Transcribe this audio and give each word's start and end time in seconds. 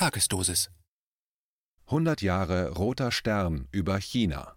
Tagesdosis 0.00 0.70
100 1.88 2.22
Jahre 2.22 2.70
Roter 2.70 3.12
Stern 3.12 3.68
über 3.70 3.98
China. 3.98 4.54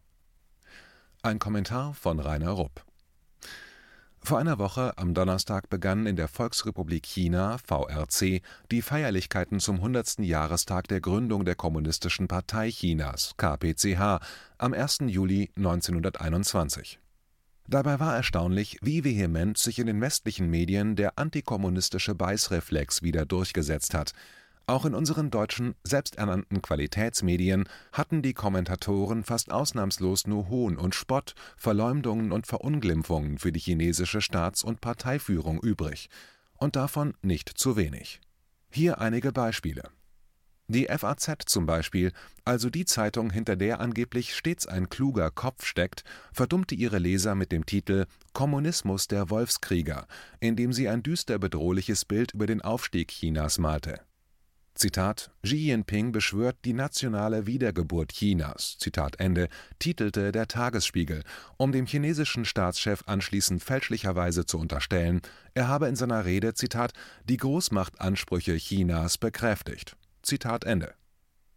Ein 1.21 1.38
Kommentar 1.38 1.93
von 1.96 2.21
Rainer 2.21 2.51
Rupp. 2.51 2.85
Vor 4.21 4.39
einer 4.39 4.57
Woche, 4.57 4.97
am 4.97 5.13
Donnerstag, 5.13 5.69
begannen 5.69 6.05
in 6.05 6.15
der 6.15 6.29
Volksrepublik 6.29 7.05
China 7.05 7.57
(VRC) 7.57 8.41
die 8.71 8.81
Feierlichkeiten 8.81 9.59
zum 9.59 9.76
100. 9.79 10.19
Jahrestag 10.19 10.87
der 10.87 11.01
Gründung 11.01 11.44
der 11.44 11.55
Kommunistischen 11.55 12.29
Partei 12.29 12.69
Chinas 12.69 13.33
(KPCH) 13.35 14.21
am 14.57 14.73
1. 14.73 14.99
Juli 15.07 15.51
1921. 15.57 16.99
Dabei 17.67 17.99
war 17.99 18.16
erstaunlich, 18.16 18.77
wie 18.81 19.03
vehement 19.03 19.57
sich 19.57 19.77
in 19.80 19.88
den 19.88 19.99
westlichen 19.99 20.49
Medien 20.49 20.95
der 20.95 21.20
antikommunistische 21.20 22.16
Beißreflex 22.16 23.03
wieder 23.03 23.25
durchgesetzt 23.25 23.94
hat. 23.94 24.13
Auch 24.66 24.85
in 24.85 24.95
unseren 24.95 25.30
deutschen, 25.30 25.76
selbsternannten 25.84 26.62
Qualitätsmedien 26.62 27.67
hatten 27.91 28.21
die 28.21 28.34
Kommentatoren 28.34 29.26
fast 29.26 29.52
ausnahmslos 29.52 30.26
nur 30.26 30.48
Hohn 30.48 30.77
und 30.77 30.95
Spott, 30.95 31.35
Verleumdungen 31.58 32.31
und 32.31 32.48
Verunglimpfungen 32.48 33.40
für 33.40 33.52
die 33.52 33.59
chinesische 33.59 34.21
Staats 34.21 34.63
und 34.63 34.80
Parteiführung 34.80 35.59
übrig. 35.59 36.09
Und 36.55 36.77
davon 36.77 37.13
nicht 37.21 37.49
zu 37.49 37.76
wenig. 37.76 38.21
Hier 38.71 39.02
einige 39.02 39.34
Beispiele: 39.34 39.90
Die 40.70 40.85
FAZ 40.85 41.43
zum 41.45 41.66
Beispiel, 41.66 42.13
also 42.45 42.70
die 42.70 42.85
Zeitung, 42.85 43.32
hinter 43.32 43.57
der 43.57 43.82
angeblich 43.82 44.34
stets 44.34 44.66
ein 44.66 44.88
kluger 44.88 45.30
Kopf 45.30 45.66
steckt, 45.66 46.05
verdummte 46.32 46.73
ihre 46.73 46.99
Leser 46.99 47.35
mit 47.35 47.52
dem 47.52 47.66
Titel 47.66 48.05
Kommunismus 48.32 49.09
der 49.09 49.30
Wolfskrieger, 49.30 50.07
indem 50.40 50.71
sie 50.71 50.88
ein 50.88 51.04
düster 51.04 51.38
bedrohliches 51.38 52.05
Bild 52.05 52.34
über 52.34 52.48
den 52.48 52.62
Aufstieg 52.62 53.09
Chinas 53.09 53.57
malte. 53.57 53.99
Zitat: 54.84 55.32
Xi 55.44 55.55
Jinping 55.55 56.12
beschwört 56.12 56.58
die 56.66 56.73
nationale 56.73 57.48
Wiedergeburt 57.48 58.12
Chinas, 58.12 58.77
Zitat 58.77 59.18
Ende, 59.18 59.48
titelte 59.80 60.34
der 60.34 60.49
Tagesspiegel, 60.49 61.24
um 61.55 61.71
dem 61.71 61.85
chinesischen 61.85 62.44
Staatschef 62.44 63.02
anschließend 63.05 63.63
fälschlicherweise 63.63 64.45
zu 64.45 64.59
unterstellen, 64.59 65.22
er 65.53 65.69
habe 65.69 65.88
in 65.88 65.95
seiner 65.95 66.25
Rede 66.25 66.53
Zitat 66.53 66.91
die 67.30 67.38
Großmachtansprüche 67.38 68.57
Chinas 68.57 69.17
bekräftigt. 69.17 69.95
Zitat 70.22 70.66
Ende. 70.66 70.94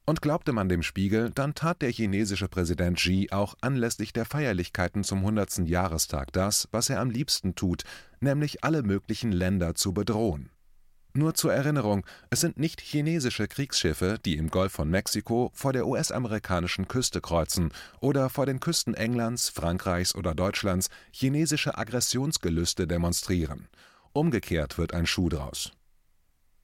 Und 0.04 0.22
glaubte 0.22 0.52
man 0.52 0.68
dem 0.68 0.84
Spiegel, 0.84 1.32
dann 1.34 1.56
tat 1.56 1.82
der 1.82 1.90
chinesische 1.90 2.46
Präsident 2.46 2.96
Xi 2.96 3.26
auch 3.32 3.56
anlässlich 3.60 4.12
der 4.12 4.24
Feierlichkeiten 4.24 5.02
zum 5.02 5.18
100. 5.18 5.66
Jahrestag 5.66 6.32
das, 6.32 6.68
was 6.70 6.90
er 6.90 7.00
am 7.00 7.10
liebsten 7.10 7.56
tut, 7.56 7.82
nämlich 8.20 8.62
alle 8.62 8.84
möglichen 8.84 9.32
Länder 9.32 9.74
zu 9.74 9.92
bedrohen. 9.92 10.50
Nur 11.16 11.32
zur 11.32 11.54
Erinnerung, 11.54 12.04
es 12.28 12.42
sind 12.42 12.58
nicht 12.58 12.82
chinesische 12.82 13.48
Kriegsschiffe, 13.48 14.18
die 14.22 14.36
im 14.36 14.50
Golf 14.50 14.72
von 14.72 14.90
Mexiko 14.90 15.50
vor 15.54 15.72
der 15.72 15.86
US-amerikanischen 15.86 16.88
Küste 16.88 17.22
kreuzen 17.22 17.72
oder 18.00 18.28
vor 18.28 18.44
den 18.44 18.60
Küsten 18.60 18.92
Englands, 18.92 19.48
Frankreichs 19.48 20.14
oder 20.14 20.34
Deutschlands 20.34 20.90
chinesische 21.12 21.78
Aggressionsgelüste 21.78 22.86
demonstrieren. 22.86 23.68
Umgekehrt 24.12 24.76
wird 24.76 24.92
ein 24.92 25.06
Schuh 25.06 25.30
draus. 25.30 25.72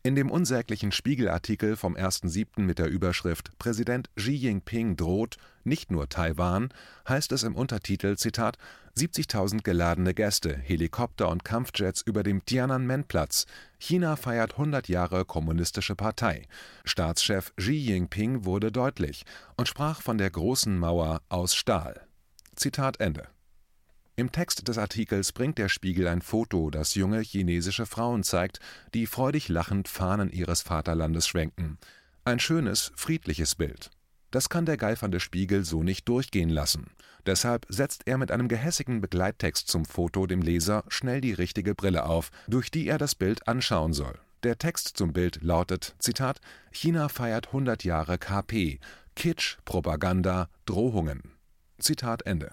In 0.05 0.17
dem 0.17 0.33
unsäglichen 0.33 0.91
Spiegelartikel 0.91 1.77
vom 1.77 1.95
1.7. 1.95 2.62
mit 2.62 2.81
der 2.81 2.89
Überschrift 2.89 3.56
Präsident 3.58 4.11
Xi 4.17 4.33
Jinping 4.33 4.97
droht 4.97 5.36
nicht 5.62 5.92
nur 5.92 6.08
Taiwan 6.08 6.75
heißt 7.08 7.31
es 7.31 7.45
im 7.45 7.55
Untertitel 7.55 8.17
Zitat 8.17 8.58
70.000 8.97 9.62
geladene 9.62 10.12
Gäste, 10.12 10.56
Helikopter 10.56 11.28
und 11.28 11.45
Kampfjets 11.45 12.03
über 12.03 12.25
dem 12.25 12.45
Tiananmen-Platz. 12.45 13.47
China 13.78 14.17
feiert 14.17 14.55
100 14.55 14.89
Jahre 14.89 15.25
Kommunistische 15.25 15.95
Partei. 15.95 16.48
Staatschef 16.84 17.55
Xi 17.55 17.70
Jinping 17.70 18.45
wurde 18.45 18.73
deutlich 18.73 19.23
und 19.56 19.69
sprach 19.69 20.03
von 20.03 20.19
der 20.19 20.30
großen 20.30 20.77
Mauer 20.77 21.23
aus 21.28 21.55
Stahl. 21.55 22.08
Zitat 22.56 22.98
Ende. 22.98 23.28
Im 24.14 24.30
Text 24.30 24.68
des 24.68 24.77
Artikels 24.77 25.33
bringt 25.33 25.56
der 25.56 25.70
Spiegel 25.70 26.06
ein 26.06 26.20
Foto, 26.20 26.68
das 26.68 26.95
junge 26.95 27.20
chinesische 27.20 27.86
Frauen 27.86 28.23
zeigt, 28.23 28.61
die 28.92 29.06
freudig 29.06 29.48
lachend 29.48 29.89
Fahnen 29.89 30.30
ihres 30.30 30.61
Vaterlandes 30.61 31.27
schwenken. 31.27 31.78
Ein 32.24 32.39
schönes, 32.39 32.92
friedliches 32.95 33.55
Bild. 33.55 33.90
Das 34.30 34.51
kann 34.51 34.67
der 34.67 34.77
geifernde 34.77 35.18
Spiegel 35.18 35.64
so 35.64 35.83
nicht 35.83 36.08
durchgehen 36.08 36.51
lassen. 36.51 36.90
Deshalb 37.24 37.64
setzt 37.70 38.02
er 38.06 38.18
mit 38.18 38.30
einem 38.30 38.48
gehässigen 38.48 39.01
Begleittext 39.01 39.68
zum 39.68 39.86
Foto 39.86 40.27
dem 40.27 40.42
Leser 40.42 40.84
schnell 40.89 41.22
die 41.22 41.33
richtige 41.33 41.74
Brille 41.74 42.05
auf, 42.05 42.30
durch 42.48 42.70
die 42.70 42.89
er 42.89 42.98
das 42.98 43.14
Bild 43.14 43.48
anschauen 43.48 43.95
soll. 43.95 44.18
Der 44.42 44.58
Text 44.58 44.96
zum 44.96 45.14
Bild 45.14 45.42
lautet: 45.42 45.95
Zitat: 45.98 46.40
China 46.70 47.08
feiert 47.08 47.48
100 47.48 47.84
Jahre 47.84 48.18
KP. 48.18 48.78
Kitsch, 49.17 49.56
Propaganda, 49.64 50.48
Drohungen. 50.67 51.22
Zitat 51.78 52.22
Ende. 52.27 52.52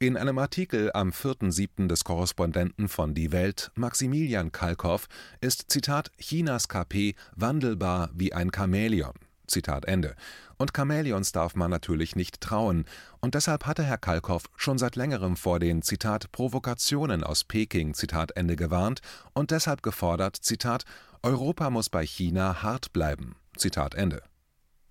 In 0.00 0.16
einem 0.16 0.38
Artikel 0.38 0.90
am 0.92 1.10
4.7. 1.10 1.86
des 1.86 2.02
Korrespondenten 2.02 2.88
von 2.88 3.14
Die 3.14 3.30
Welt, 3.30 3.70
Maximilian 3.76 4.50
Kalkow, 4.50 5.06
ist 5.40 5.70
Zitat 5.70 6.10
Chinas 6.18 6.68
KP 6.68 7.14
wandelbar 7.36 8.10
wie 8.12 8.32
ein 8.32 8.50
Chamäleon. 8.50 9.12
Zitat 9.46 9.84
Ende. 9.84 10.16
Und 10.56 10.72
Chamäleons 10.76 11.30
darf 11.30 11.54
man 11.54 11.70
natürlich 11.70 12.16
nicht 12.16 12.40
trauen, 12.40 12.86
und 13.20 13.36
deshalb 13.36 13.66
hatte 13.66 13.84
Herr 13.84 13.98
Kalkow 13.98 14.42
schon 14.56 14.78
seit 14.78 14.96
längerem 14.96 15.36
vor 15.36 15.60
den 15.60 15.82
Zitat 15.82 16.32
Provokationen 16.32 17.22
aus 17.22 17.44
Peking 17.44 17.94
Zitat 17.94 18.36
Ende 18.36 18.56
gewarnt 18.56 19.00
und 19.32 19.52
deshalb 19.52 19.84
gefordert 19.84 20.36
Zitat 20.36 20.84
Europa 21.22 21.70
muss 21.70 21.88
bei 21.88 22.04
China 22.04 22.62
hart 22.62 22.92
bleiben. 22.92 23.36
Zitat 23.56 23.94
Ende. 23.94 24.22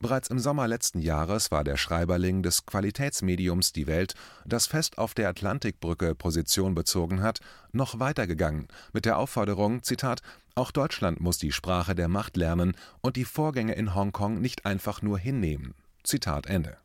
Bereits 0.03 0.27
im 0.27 0.37
Sommer 0.37 0.67
letzten 0.67 0.99
Jahres 0.99 1.49
war 1.49 1.63
der 1.63 1.77
Schreiberling 1.77 2.43
des 2.43 2.65
Qualitätsmediums 2.65 3.71
Die 3.71 3.87
Welt, 3.87 4.15
das 4.45 4.67
fest 4.67 4.97
auf 4.97 5.13
der 5.13 5.29
Atlantikbrücke 5.29 6.13
Position 6.13 6.75
bezogen 6.75 7.23
hat, 7.23 7.39
noch 7.71 8.01
weitergegangen 8.01 8.67
mit 8.91 9.05
der 9.05 9.17
Aufforderung, 9.17 9.81
Zitat, 9.81 10.21
auch 10.55 10.71
Deutschland 10.71 11.21
muss 11.21 11.37
die 11.37 11.53
Sprache 11.53 11.95
der 11.95 12.09
Macht 12.09 12.35
lernen 12.35 12.75
und 12.99 13.15
die 13.15 13.23
Vorgänge 13.23 13.75
in 13.75 13.95
Hongkong 13.95 14.41
nicht 14.41 14.65
einfach 14.65 15.01
nur 15.01 15.17
hinnehmen. 15.17 15.73
Zitat 16.03 16.47
Ende. 16.47 16.75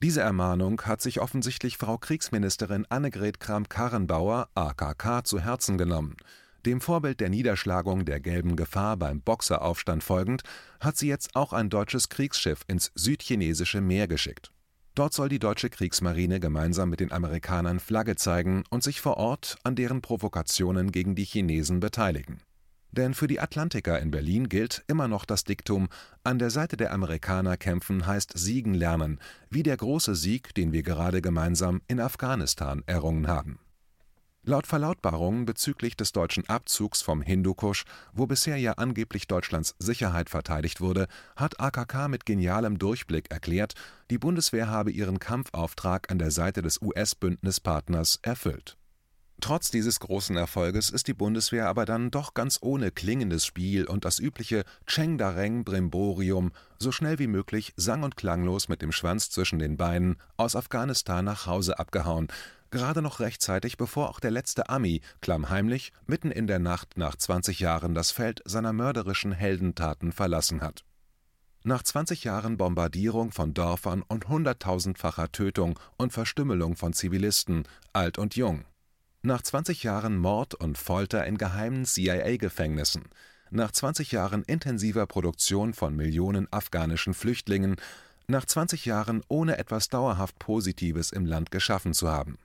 Diese 0.00 0.20
Ermahnung 0.20 0.82
hat 0.82 1.02
sich 1.02 1.20
offensichtlich 1.20 1.78
Frau 1.78 1.98
Kriegsministerin 1.98 2.86
Annegret 2.90 3.40
Kramp-Karrenbauer 3.40 4.50
(AKK) 4.54 5.24
zu 5.24 5.40
Herzen 5.40 5.78
genommen. 5.78 6.16
Dem 6.66 6.82
Vorbild 6.82 7.20
der 7.20 7.30
Niederschlagung 7.30 8.04
der 8.04 8.20
Gelben 8.20 8.54
Gefahr 8.54 8.98
beim 8.98 9.22
Boxeraufstand 9.22 10.04
folgend, 10.04 10.42
hat 10.78 10.98
sie 10.98 11.08
jetzt 11.08 11.34
auch 11.34 11.54
ein 11.54 11.70
deutsches 11.70 12.10
Kriegsschiff 12.10 12.64
ins 12.66 12.92
südchinesische 12.94 13.80
Meer 13.80 14.06
geschickt. 14.08 14.52
Dort 14.94 15.14
soll 15.14 15.30
die 15.30 15.38
deutsche 15.38 15.70
Kriegsmarine 15.70 16.38
gemeinsam 16.38 16.90
mit 16.90 17.00
den 17.00 17.12
Amerikanern 17.12 17.80
Flagge 17.80 18.16
zeigen 18.16 18.64
und 18.68 18.82
sich 18.82 19.00
vor 19.00 19.16
Ort 19.16 19.56
an 19.62 19.74
deren 19.74 20.02
Provokationen 20.02 20.92
gegen 20.92 21.14
die 21.14 21.24
Chinesen 21.24 21.80
beteiligen. 21.80 22.42
Denn 22.92 23.14
für 23.14 23.28
die 23.28 23.40
Atlantiker 23.40 23.98
in 23.98 24.10
Berlin 24.10 24.50
gilt 24.50 24.84
immer 24.86 25.08
noch 25.08 25.24
das 25.24 25.44
Diktum: 25.44 25.88
An 26.24 26.38
der 26.38 26.50
Seite 26.50 26.76
der 26.76 26.92
Amerikaner 26.92 27.56
kämpfen 27.56 28.06
heißt 28.06 28.32
siegen 28.36 28.74
lernen, 28.74 29.18
wie 29.48 29.62
der 29.62 29.78
große 29.78 30.14
Sieg, 30.14 30.54
den 30.54 30.72
wir 30.72 30.82
gerade 30.82 31.22
gemeinsam 31.22 31.80
in 31.88 32.00
Afghanistan 32.00 32.82
errungen 32.86 33.28
haben 33.28 33.60
Laut 34.42 34.66
Verlautbarungen 34.66 35.44
bezüglich 35.44 35.98
des 35.98 36.12
deutschen 36.12 36.48
Abzugs 36.48 37.02
vom 37.02 37.20
Hindukusch, 37.20 37.84
wo 38.14 38.26
bisher 38.26 38.56
ja 38.56 38.72
angeblich 38.72 39.26
Deutschlands 39.26 39.74
Sicherheit 39.78 40.30
verteidigt 40.30 40.80
wurde, 40.80 41.08
hat 41.36 41.60
AKK 41.60 42.08
mit 42.08 42.24
genialem 42.24 42.78
Durchblick 42.78 43.30
erklärt, 43.30 43.74
die 44.08 44.16
Bundeswehr 44.16 44.68
habe 44.68 44.92
ihren 44.92 45.18
Kampfauftrag 45.18 46.10
an 46.10 46.18
der 46.18 46.30
Seite 46.30 46.62
des 46.62 46.80
US-Bündnispartners 46.80 48.18
erfüllt. 48.22 48.78
Trotz 49.42 49.70
dieses 49.70 50.00
großen 50.00 50.36
Erfolges 50.36 50.88
ist 50.88 51.08
die 51.08 51.14
Bundeswehr 51.14 51.68
aber 51.68 51.84
dann 51.84 52.10
doch 52.10 52.32
ganz 52.32 52.58
ohne 52.62 52.90
klingendes 52.90 53.44
Spiel 53.44 53.86
und 53.86 54.06
das 54.06 54.18
übliche 54.18 54.64
Tschengareng-Brimborium 54.86 56.52
so 56.78 56.92
schnell 56.92 57.18
wie 57.18 57.26
möglich 57.26 57.74
sang- 57.76 58.04
und 58.04 58.16
klanglos 58.16 58.68
mit 58.68 58.80
dem 58.80 58.92
Schwanz 58.92 59.30
zwischen 59.30 59.58
den 59.58 59.76
Beinen 59.76 60.16
aus 60.38 60.56
Afghanistan 60.56 61.26
nach 61.26 61.46
Hause 61.46 61.78
abgehauen 61.78 62.28
gerade 62.70 63.02
noch 63.02 63.20
rechtzeitig, 63.20 63.76
bevor 63.76 64.08
auch 64.10 64.20
der 64.20 64.30
letzte 64.30 64.68
Ami 64.68 65.00
klammheimlich 65.20 65.92
mitten 66.06 66.30
in 66.30 66.46
der 66.46 66.58
Nacht 66.58 66.96
nach 66.96 67.16
20 67.16 67.60
Jahren 67.60 67.94
das 67.94 68.10
Feld 68.10 68.42
seiner 68.44 68.72
mörderischen 68.72 69.32
Heldentaten 69.32 70.12
verlassen 70.12 70.60
hat. 70.60 70.84
Nach 71.62 71.82
20 71.82 72.24
Jahren 72.24 72.56
Bombardierung 72.56 73.32
von 73.32 73.52
Dörfern 73.52 74.02
und 74.02 74.28
hunderttausendfacher 74.28 75.30
Tötung 75.30 75.78
und 75.98 76.12
Verstümmelung 76.12 76.74
von 76.74 76.94
Zivilisten, 76.94 77.64
alt 77.92 78.16
und 78.16 78.34
jung. 78.34 78.64
Nach 79.22 79.42
20 79.42 79.82
Jahren 79.82 80.16
Mord 80.16 80.54
und 80.54 80.78
Folter 80.78 81.26
in 81.26 81.36
geheimen 81.36 81.84
CIA-Gefängnissen. 81.84 83.10
Nach 83.50 83.70
20 83.70 84.12
Jahren 84.12 84.42
intensiver 84.44 85.06
Produktion 85.06 85.74
von 85.74 85.94
Millionen 85.94 86.50
afghanischen 86.50 87.12
Flüchtlingen. 87.12 87.76
Nach 88.26 88.46
20 88.46 88.86
Jahren 88.86 89.22
ohne 89.28 89.58
etwas 89.58 89.90
dauerhaft 89.90 90.38
Positives 90.38 91.12
im 91.12 91.26
Land 91.26 91.50
geschaffen 91.50 91.92
zu 91.92 92.08
haben. 92.08 92.38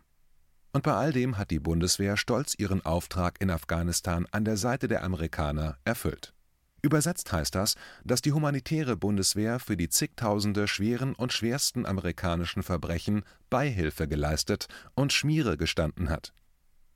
Und 0.76 0.82
bei 0.82 0.92
all 0.92 1.14
dem 1.14 1.38
hat 1.38 1.52
die 1.52 1.60
Bundeswehr 1.60 2.18
stolz 2.18 2.54
ihren 2.58 2.86
Auftrag 2.86 3.40
in 3.40 3.50
Afghanistan 3.50 4.28
an 4.32 4.44
der 4.44 4.58
Seite 4.58 4.90
der 4.90 5.06
Amerikaner 5.06 5.78
erfüllt. 5.86 6.34
Übersetzt 6.82 7.32
heißt 7.32 7.56
das, 7.56 7.76
dass 8.04 8.22
die 8.22 8.34
humanitäre 8.34 8.98
Bundeswehr 8.98 9.60
für 9.60 9.78
die 9.78 9.88
zigtausende 9.88 10.68
schweren 10.68 11.16
und 11.16 11.32
schwersten 11.32 11.86
amerikanischen 11.86 12.62
Verbrechen 12.62 13.24
Beihilfe 13.50 14.10
geleistet 14.10 14.68
und 14.96 15.14
Schmiere 15.14 15.56
gestanden 15.56 16.10
hat. 16.10 16.34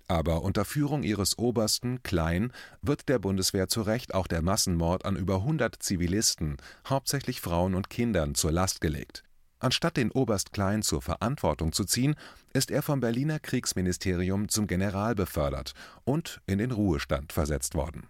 Aber 0.10 0.42
unter 0.42 0.66
Führung 0.66 1.04
ihres 1.04 1.38
Obersten 1.38 2.04
Klein 2.04 2.52
wird 2.82 3.08
der 3.08 3.20
Bundeswehr 3.20 3.70
zu 3.70 3.82
Recht 3.82 4.14
auch 4.14 4.28
der 4.28 4.42
Massenmord 4.42 5.06
an 5.06 5.16
über 5.16 5.36
100 5.36 5.82
Zivilisten, 5.82 6.58
hauptsächlich 6.86 7.40
Frauen 7.40 7.76
und 7.76 7.90
Kindern, 7.90 8.36
zur 8.36 8.52
Last 8.52 8.82
gelegt. 8.82 9.24
Anstatt 9.60 9.98
den 9.98 10.12
Oberst 10.12 10.54
Klein 10.54 10.82
zur 10.82 11.02
Verantwortung 11.02 11.74
zu 11.74 11.84
ziehen, 11.84 12.16
ist 12.54 12.72
er 12.72 12.82
vom 12.82 13.02
Berliner 13.02 13.40
Kriegsministerium 13.40 14.48
zum 14.48 14.68
General 14.68 15.16
befördert 15.16 15.74
und 16.06 16.42
in 16.48 16.60
den 16.60 16.72
Ruhestand 16.72 17.34
versetzt 17.34 17.76
worden. 17.76 18.08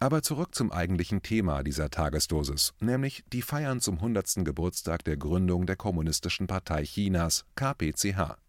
Aber 0.00 0.22
zurück 0.22 0.54
zum 0.54 0.70
eigentlichen 0.70 1.22
Thema 1.22 1.62
dieser 1.62 1.88
Tagesdosis, 1.88 2.74
nämlich 2.80 3.24
die 3.32 3.42
Feiern 3.42 3.80
zum 3.80 3.96
100. 3.96 4.44
Geburtstag 4.44 5.04
der 5.04 5.16
Gründung 5.16 5.66
der 5.66 5.76
Kommunistischen 5.76 6.46
Partei 6.46 6.82
Chinas 6.82 7.46
KPCH. 7.54 8.43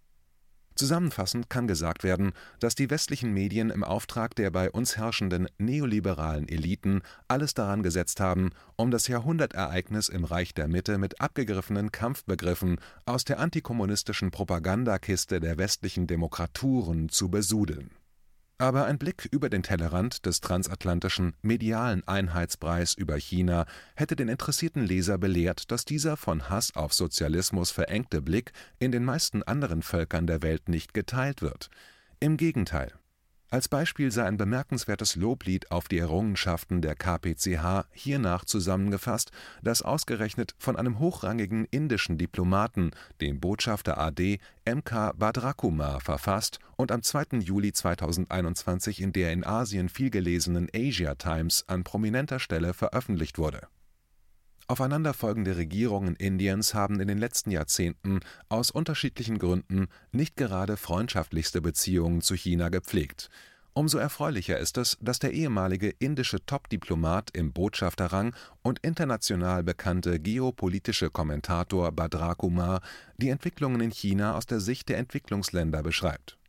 Zusammenfassend 0.76 1.50
kann 1.50 1.68
gesagt 1.68 2.04
werden, 2.04 2.34
dass 2.60 2.76
die 2.76 2.90
westlichen 2.90 3.32
Medien 3.32 3.70
im 3.70 3.84
Auftrag 3.84 4.36
der 4.36 4.52
bei 4.52 4.70
uns 4.70 4.98
herrschenden 4.98 5.48
neoliberalen 5.58 6.50
Eliten 6.50 7.02
alles 7.30 7.54
daran 7.54 7.82
gesetzt 7.82 8.20
haben, 8.20 8.52
um 8.76 8.92
das 8.92 9.08
Jahrhundertereignis 9.08 10.10
im 10.10 10.26
Reich 10.26 10.54
der 10.54 10.68
Mitte 10.68 10.98
mit 10.98 11.22
abgegriffenen 11.22 11.94
Kampfbegriffen 11.94 12.78
aus 13.06 13.24
der 13.24 13.40
antikommunistischen 13.40 14.32
Propagandakiste 14.32 15.40
der 15.40 15.58
westlichen 15.58 16.08
Demokraturen 16.08 17.08
zu 17.08 17.30
besudeln 17.30 17.92
aber 18.58 18.86
ein 18.86 18.98
Blick 18.98 19.28
über 19.32 19.50
den 19.50 19.64
Tellerrand 19.64 20.26
des 20.26 20.42
transatlantischen 20.42 21.34
medialen 21.42 22.08
Einheitspreis 22.08 22.94
über 22.94 23.16
China 23.18 23.66
hätte 23.96 24.16
den 24.16 24.30
interessierten 24.30 24.86
Leser 24.86 25.18
belehrt, 25.18 25.72
dass 25.72 25.86
dieser 25.86 26.18
von 26.18 26.50
Hass 26.50 26.76
auf 26.76 26.94
Sozialismus 26.94 27.72
verengte 27.72 28.22
Blick 28.22 28.52
in 28.80 28.92
den 28.92 29.04
meisten 29.04 29.44
anderen 29.44 29.82
Völkern 29.82 30.28
der 30.28 30.42
Welt 30.42 30.70
nicht 30.70 30.94
geteilt 30.94 31.42
wird. 31.42 31.70
Im 32.20 32.38
Gegenteil 32.38 32.94
als 33.56 33.70
Beispiel 33.70 34.12
sei 34.12 34.26
ein 34.26 34.36
bemerkenswertes 34.36 35.16
Loblied 35.16 35.72
auf 35.72 35.88
die 35.88 35.98
Errungenschaften 35.98 36.82
der 36.82 36.94
KPCH 36.94 37.86
hiernach 37.94 38.44
zusammengefasst, 38.44 39.32
das 39.64 39.82
ausgerechnet 39.82 40.56
von 40.58 40.76
einem 40.76 41.00
hochrangigen 41.00 41.64
indischen 41.72 42.18
Diplomaten, 42.18 42.92
dem 43.22 43.40
Botschafter 43.40 43.98
AD 43.98 44.40
M.K. 44.66 45.14
Badrakumar, 45.14 46.02
verfasst 46.02 46.60
und 46.76 46.92
am 46.92 47.02
2. 47.02 47.40
Juli 47.40 47.72
2021 47.72 49.02
in 49.02 49.14
der 49.14 49.32
in 49.32 49.46
Asien 49.46 49.88
vielgelesenen 49.88 50.68
Asia 50.76 51.16
Times 51.16 51.64
an 51.70 51.86
prominenter 51.86 52.40
Stelle 52.40 52.74
veröffentlicht 52.74 53.38
wurde 53.38 53.70
Aufeinanderfolgende 54.68 55.58
Regierungen 55.58 56.16
Indiens 56.16 56.74
haben 56.74 57.00
in 57.00 57.08
den 57.08 57.20
letzten 57.20 57.52
Jahrzehnten 57.52 58.22
aus 58.50 58.72
unterschiedlichen 58.72 59.38
Gründen 59.38 59.88
nicht 60.12 60.36
gerade 60.38 60.76
freundschaftlichste 60.76 61.62
Beziehungen 61.62 62.22
zu 62.22 62.34
China 62.34 62.70
gepflegt. 62.70 63.30
Umso 63.74 64.00
erfreulicher 64.00 64.58
ist 64.58 64.78
es, 64.78 64.98
dass 65.02 65.20
der 65.20 65.34
ehemalige 65.34 65.90
indische 66.00 66.44
Top-Diplomat 66.44 67.30
im 67.34 67.54
Botschafterrang 67.54 68.34
und 68.64 68.80
international 68.80 69.64
bekannte 69.64 70.20
geopolitische 70.20 71.12
Kommentator 71.12 71.92
Badra 71.92 72.34
Kumar 72.34 72.82
die 73.18 73.30
Entwicklungen 73.30 73.82
in 73.82 73.92
China 73.92 74.36
aus 74.36 74.48
der 74.48 74.62
Sicht 74.62 74.90
der 74.90 74.98
Entwicklungsländer 74.98 75.84
beschreibt. 75.84 76.40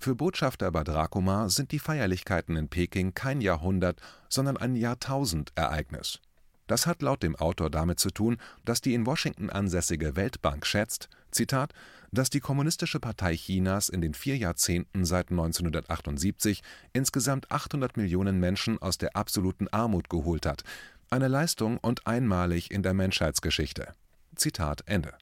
Für 0.00 0.14
Botschafter 0.14 0.70
Badra 0.70 1.06
Kumar 1.06 1.48
sind 1.48 1.72
die 1.72 1.78
Feierlichkeiten 1.78 2.56
in 2.56 2.68
Peking 2.68 3.14
kein 3.14 3.40
Jahrhundert, 3.40 4.00
sondern 4.28 4.58
ein 4.58 4.74
Jahrtausendereignis 4.74 6.20
das 6.66 6.86
hat 6.86 7.02
laut 7.02 7.22
dem 7.22 7.36
Autor 7.36 7.70
damit 7.70 7.98
zu 7.98 8.10
tun, 8.10 8.38
dass 8.64 8.80
die 8.80 8.94
in 8.94 9.06
Washington 9.06 9.50
ansässige 9.50 10.16
Weltbank 10.16 10.66
schätzt, 10.66 11.08
Zitat, 11.30 11.72
dass 12.12 12.30
die 12.30 12.40
Kommunistische 12.40 13.00
Partei 13.00 13.34
Chinas 13.34 13.88
in 13.88 14.00
den 14.00 14.14
vier 14.14 14.36
Jahrzehnten 14.36 15.04
seit 15.04 15.30
1978 15.30 16.62
insgesamt 16.92 17.50
800 17.50 17.96
Millionen 17.96 18.38
Menschen 18.38 18.80
aus 18.80 18.98
der 18.98 19.16
absoluten 19.16 19.68
Armut 19.68 20.08
geholt 20.08 20.46
hat, 20.46 20.62
eine 21.10 21.28
Leistung 21.28 21.78
und 21.78 22.06
einmalig 22.06 22.70
in 22.70 22.82
der 22.82 22.94
Menschheitsgeschichte. 22.94 23.92
Zitat 24.36 24.82
Ende 24.86 25.14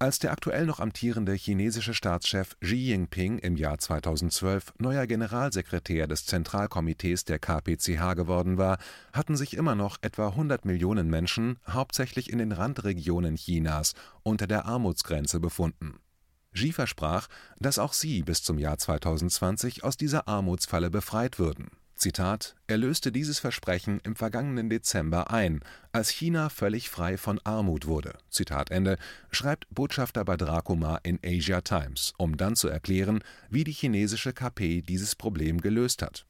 als 0.00 0.20
der 0.20 0.30
aktuell 0.30 0.64
noch 0.64 0.78
amtierende 0.78 1.32
chinesische 1.32 1.92
Staatschef 1.92 2.56
Xi 2.60 2.76
Jinping 2.76 3.38
im 3.38 3.56
Jahr 3.56 3.78
2012 3.78 4.74
neuer 4.78 5.06
Generalsekretär 5.06 6.06
des 6.06 6.24
Zentralkomitees 6.24 7.24
der 7.24 7.40
KPCH 7.40 8.14
geworden 8.14 8.58
war, 8.58 8.78
hatten 9.12 9.36
sich 9.36 9.56
immer 9.56 9.74
noch 9.74 9.98
etwa 10.00 10.28
100 10.28 10.64
Millionen 10.64 11.10
Menschen, 11.10 11.58
hauptsächlich 11.68 12.30
in 12.30 12.38
den 12.38 12.52
Randregionen 12.52 13.34
Chinas, 13.34 13.94
unter 14.22 14.46
der 14.46 14.66
Armutsgrenze 14.66 15.40
befunden. 15.40 15.98
Xi 16.54 16.72
versprach, 16.72 17.26
dass 17.58 17.78
auch 17.78 17.92
sie 17.92 18.22
bis 18.22 18.42
zum 18.42 18.58
Jahr 18.58 18.78
2020 18.78 19.82
aus 19.82 19.96
dieser 19.96 20.28
Armutsfalle 20.28 20.90
befreit 20.90 21.38
würden 21.38 21.70
Zitat: 21.98 22.54
Er 22.66 22.78
löste 22.78 23.12
dieses 23.12 23.38
Versprechen 23.38 24.00
im 24.04 24.16
vergangenen 24.16 24.70
Dezember 24.70 25.30
ein, 25.30 25.60
als 25.92 26.08
China 26.08 26.48
völlig 26.48 26.88
frei 26.88 27.18
von 27.18 27.40
Armut 27.44 27.86
wurde, 27.86 28.16
schreibt 29.30 29.66
Botschafter 29.74 30.24
Badra 30.24 30.60
Kumar 30.60 31.00
in 31.02 31.18
Asia 31.24 31.60
Times, 31.60 32.14
um 32.16 32.36
dann 32.36 32.56
zu 32.56 32.68
erklären, 32.68 33.22
wie 33.50 33.64
die 33.64 33.72
chinesische 33.72 34.32
KP 34.32 34.82
dieses 34.82 35.14
Problem 35.14 35.60
gelöst 35.60 36.02
hat. 36.02 36.24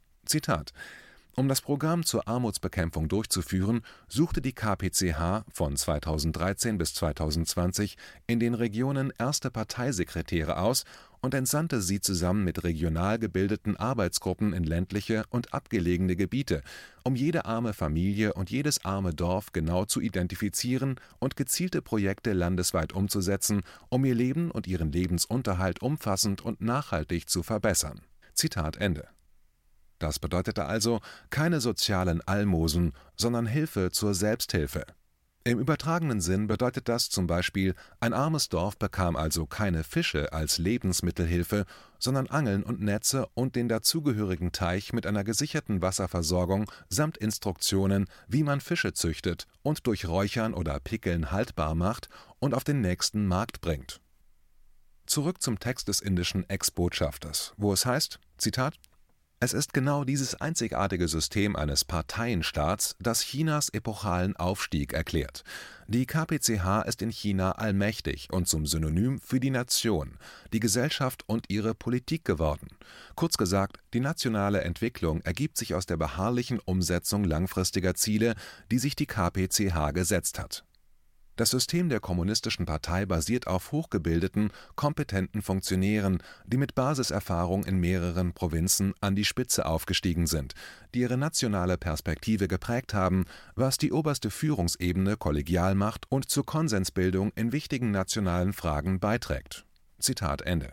Um 1.38 1.46
das 1.46 1.60
Programm 1.60 2.04
zur 2.04 2.26
Armutsbekämpfung 2.26 3.08
durchzuführen, 3.08 3.82
suchte 4.08 4.40
die 4.40 4.52
KPCH 4.52 5.44
von 5.52 5.76
2013 5.76 6.78
bis 6.78 6.94
2020 6.94 7.96
in 8.26 8.40
den 8.40 8.54
Regionen 8.54 9.12
erste 9.16 9.52
Parteisekretäre 9.52 10.58
aus 10.58 10.82
und 11.20 11.34
entsandte 11.34 11.80
sie 11.80 12.00
zusammen 12.00 12.44
mit 12.44 12.64
regional 12.64 13.18
gebildeten 13.18 13.76
Arbeitsgruppen 13.76 14.52
in 14.52 14.64
ländliche 14.64 15.24
und 15.30 15.52
abgelegene 15.54 16.16
Gebiete, 16.16 16.62
um 17.04 17.16
jede 17.16 17.44
arme 17.44 17.72
Familie 17.72 18.34
und 18.34 18.50
jedes 18.50 18.84
arme 18.84 19.14
Dorf 19.14 19.52
genau 19.52 19.84
zu 19.84 20.00
identifizieren 20.00 20.96
und 21.18 21.36
gezielte 21.36 21.82
Projekte 21.82 22.32
landesweit 22.32 22.92
umzusetzen, 22.92 23.62
um 23.88 24.04
ihr 24.04 24.14
Leben 24.14 24.50
und 24.50 24.66
ihren 24.66 24.92
Lebensunterhalt 24.92 25.82
umfassend 25.82 26.42
und 26.42 26.60
nachhaltig 26.60 27.28
zu 27.28 27.42
verbessern. 27.42 28.00
Zitat 28.34 28.76
Ende 28.76 29.08
das 29.98 30.18
bedeutete 30.18 30.64
also 30.64 31.00
keine 31.30 31.60
sozialen 31.60 32.20
Almosen, 32.22 32.92
sondern 33.16 33.46
Hilfe 33.46 33.90
zur 33.90 34.14
Selbsthilfe. 34.14 34.84
Im 35.44 35.58
übertragenen 35.58 36.20
Sinn 36.20 36.46
bedeutet 36.46 36.88
das 36.88 37.08
zum 37.08 37.26
Beispiel, 37.26 37.74
ein 38.00 38.12
armes 38.12 38.48
Dorf 38.48 38.76
bekam 38.76 39.16
also 39.16 39.46
keine 39.46 39.82
Fische 39.82 40.32
als 40.32 40.58
Lebensmittelhilfe, 40.58 41.64
sondern 41.98 42.26
Angeln 42.26 42.62
und 42.62 42.80
Netze 42.80 43.26
und 43.34 43.56
den 43.56 43.68
dazugehörigen 43.68 44.52
Teich 44.52 44.92
mit 44.92 45.06
einer 45.06 45.24
gesicherten 45.24 45.80
Wasserversorgung 45.80 46.70
samt 46.90 47.16
Instruktionen, 47.16 48.08
wie 48.26 48.42
man 48.42 48.60
Fische 48.60 48.92
züchtet 48.92 49.46
und 49.62 49.86
durch 49.86 50.06
Räuchern 50.06 50.52
oder 50.52 50.78
Pickeln 50.80 51.30
haltbar 51.30 51.74
macht 51.74 52.08
und 52.40 52.52
auf 52.52 52.64
den 52.64 52.80
nächsten 52.80 53.26
Markt 53.26 53.60
bringt. 53.60 54.00
Zurück 55.06 55.40
zum 55.40 55.58
Text 55.58 55.88
des 55.88 56.00
indischen 56.00 56.46
Ex-Botschafters, 56.50 57.54
wo 57.56 57.72
es 57.72 57.86
heißt: 57.86 58.20
Zitat 58.36 58.74
es 59.40 59.52
ist 59.52 59.72
genau 59.72 60.02
dieses 60.02 60.34
einzigartige 60.40 61.06
System 61.06 61.54
eines 61.54 61.84
Parteienstaats, 61.84 62.96
das 62.98 63.20
Chinas 63.20 63.68
epochalen 63.68 64.34
Aufstieg 64.34 64.92
erklärt. 64.92 65.44
Die 65.86 66.06
KPCH 66.06 66.82
ist 66.86 67.02
in 67.02 67.10
China 67.10 67.52
allmächtig 67.52 68.28
und 68.32 68.48
zum 68.48 68.66
Synonym 68.66 69.20
für 69.20 69.38
die 69.38 69.50
Nation, 69.50 70.18
die 70.52 70.58
Gesellschaft 70.58 71.22
und 71.28 71.46
ihre 71.50 71.74
Politik 71.74 72.24
geworden. 72.24 72.66
Kurz 73.14 73.36
gesagt, 73.36 73.78
die 73.94 74.00
nationale 74.00 74.62
Entwicklung 74.62 75.20
ergibt 75.22 75.56
sich 75.56 75.74
aus 75.74 75.86
der 75.86 75.96
beharrlichen 75.96 76.58
Umsetzung 76.58 77.22
langfristiger 77.22 77.94
Ziele, 77.94 78.34
die 78.72 78.80
sich 78.80 78.96
die 78.96 79.06
KPCH 79.06 79.92
gesetzt 79.94 80.40
hat 80.40 80.64
das 81.38 81.50
System 81.50 81.88
der 81.88 82.00
Kommunistischen 82.00 82.66
Partei 82.66 83.06
basiert 83.06 83.46
auf 83.46 83.70
hochgebildeten, 83.70 84.50
kompetenten 84.74 85.40
Funktionären, 85.40 86.22
die 86.44 86.56
mit 86.56 86.74
Basiserfahrung 86.74 87.64
in 87.64 87.78
mehreren 87.78 88.32
Provinzen 88.32 88.92
an 89.00 89.14
die 89.14 89.24
Spitze 89.24 89.64
aufgestiegen 89.64 90.26
sind, 90.26 90.54
die 90.94 91.00
ihre 91.00 91.16
nationale 91.16 91.78
Perspektive 91.78 92.48
geprägt 92.48 92.92
haben, 92.92 93.24
was 93.54 93.78
die 93.78 93.92
oberste 93.92 94.30
Führungsebene 94.30 95.16
kollegial 95.16 95.76
macht 95.76 96.10
und 96.10 96.28
zur 96.28 96.44
Konsensbildung 96.44 97.30
in 97.36 97.52
wichtigen 97.52 97.92
nationalen 97.92 98.52
Fragen 98.52 98.98
beiträgt. 98.98 99.64
Zitat 100.00 100.42
Ende 100.42 100.72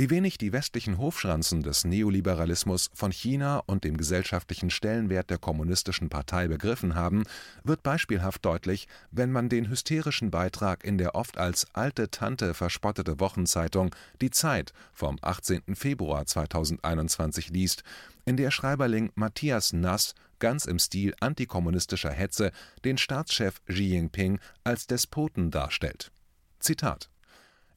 wie 0.00 0.08
wenig 0.08 0.38
die 0.38 0.54
westlichen 0.54 0.96
Hofschranzen 0.96 1.62
des 1.62 1.84
Neoliberalismus 1.84 2.88
von 2.94 3.12
China 3.12 3.62
und 3.66 3.84
dem 3.84 3.98
gesellschaftlichen 3.98 4.70
Stellenwert 4.70 5.28
der 5.28 5.36
Kommunistischen 5.36 6.08
Partei 6.08 6.48
begriffen 6.48 6.94
haben, 6.94 7.24
wird 7.64 7.82
beispielhaft 7.82 8.42
deutlich, 8.46 8.88
wenn 9.10 9.30
man 9.30 9.50
den 9.50 9.68
hysterischen 9.68 10.30
Beitrag 10.30 10.84
in 10.84 10.96
der 10.96 11.14
oft 11.14 11.36
als 11.36 11.66
„alte 11.74 12.10
Tante 12.10 12.54
“verspottete 12.54 13.20
Wochenzeitung 13.20 13.94
Die 14.22 14.30
Zeit 14.30 14.72
vom 14.94 15.18
18. 15.20 15.74
Februar 15.74 16.24
2021 16.24 17.50
liest, 17.50 17.82
in 18.24 18.38
der 18.38 18.50
Schreiberling 18.50 19.12
Matthias 19.16 19.74
Nass 19.74 20.14
ganz 20.38 20.64
im 20.64 20.78
Stil 20.78 21.14
antikommunistischer 21.20 22.10
Hetze 22.10 22.52
den 22.86 22.96
Staatschef 22.96 23.60
Xi 23.66 23.82
Jinping 23.82 24.38
als 24.64 24.86
Despoten 24.86 25.50
darstellt. 25.50 26.10
Zitat 26.58 27.10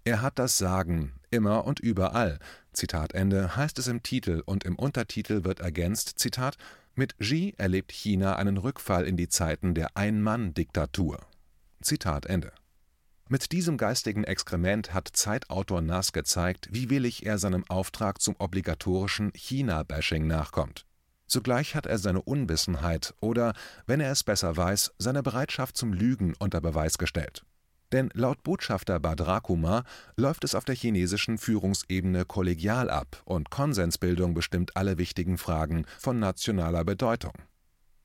er 0.04 0.22
hat 0.22 0.40
das 0.40 0.58
Sagen, 0.58 1.14
immer 1.30 1.66
und 1.66 1.80
überall. 1.80 2.40
Zitat 2.74 3.14
Ende 3.14 3.56
heißt 3.56 3.80
es 3.80 3.88
im 3.88 4.04
Titel 4.04 4.44
und 4.46 4.64
im 4.64 4.76
Untertitel 4.76 5.44
wird 5.44 5.60
ergänzt, 5.60 6.20
Zitat, 6.20 6.58
mit 6.96 7.18
Xi 7.20 7.56
erlebt 7.58 7.92
China 7.92 8.36
einen 8.36 8.58
Rückfall 8.58 9.06
in 9.06 9.18
die 9.18 9.30
Zeiten 9.30 9.74
der 9.74 9.96
Ein-Mann-Diktatur. 9.96 11.26
Zitat 11.82 12.26
Ende. 12.28 12.52
Mit 13.30 13.52
diesem 13.52 13.78
geistigen 13.78 14.26
Exkrement 14.26 14.94
hat 14.94 15.10
Zeitautor 15.14 15.82
Nass 15.82 16.12
gezeigt, 16.12 16.68
wie 16.72 16.90
willig 16.90 17.26
er 17.26 17.38
seinem 17.38 17.64
Auftrag 17.70 18.22
zum 18.22 18.36
obligatorischen 18.38 19.32
China-Bashing 19.34 20.28
nachkommt. 20.28 20.86
Zugleich 21.26 21.74
hat 21.74 21.86
er 21.86 21.98
seine 21.98 22.22
Unwissenheit 22.22 23.16
oder, 23.22 23.54
wenn 23.88 24.02
er 24.02 24.12
es 24.12 24.24
besser 24.24 24.56
weiß, 24.56 24.94
seine 25.00 25.24
Bereitschaft 25.24 25.78
zum 25.78 25.94
Lügen 25.94 26.36
unter 26.38 26.62
Beweis 26.62 26.98
gestellt. 26.98 27.44
Denn 27.94 28.10
laut 28.16 28.42
Botschafter 28.42 29.00
Badrakuma 29.00 29.84
läuft 30.18 30.44
es 30.44 30.56
auf 30.56 30.66
der 30.66 30.76
chinesischen 30.76 31.38
Führungsebene 31.38 32.26
kollegial 32.26 32.90
ab 32.90 33.22
und 33.24 33.52
Konsensbildung 33.52 34.34
bestimmt 34.34 34.76
alle 34.76 34.98
wichtigen 34.98 35.38
Fragen 35.38 35.86
von 36.00 36.18
nationaler 36.18 36.84
Bedeutung. 36.84 37.34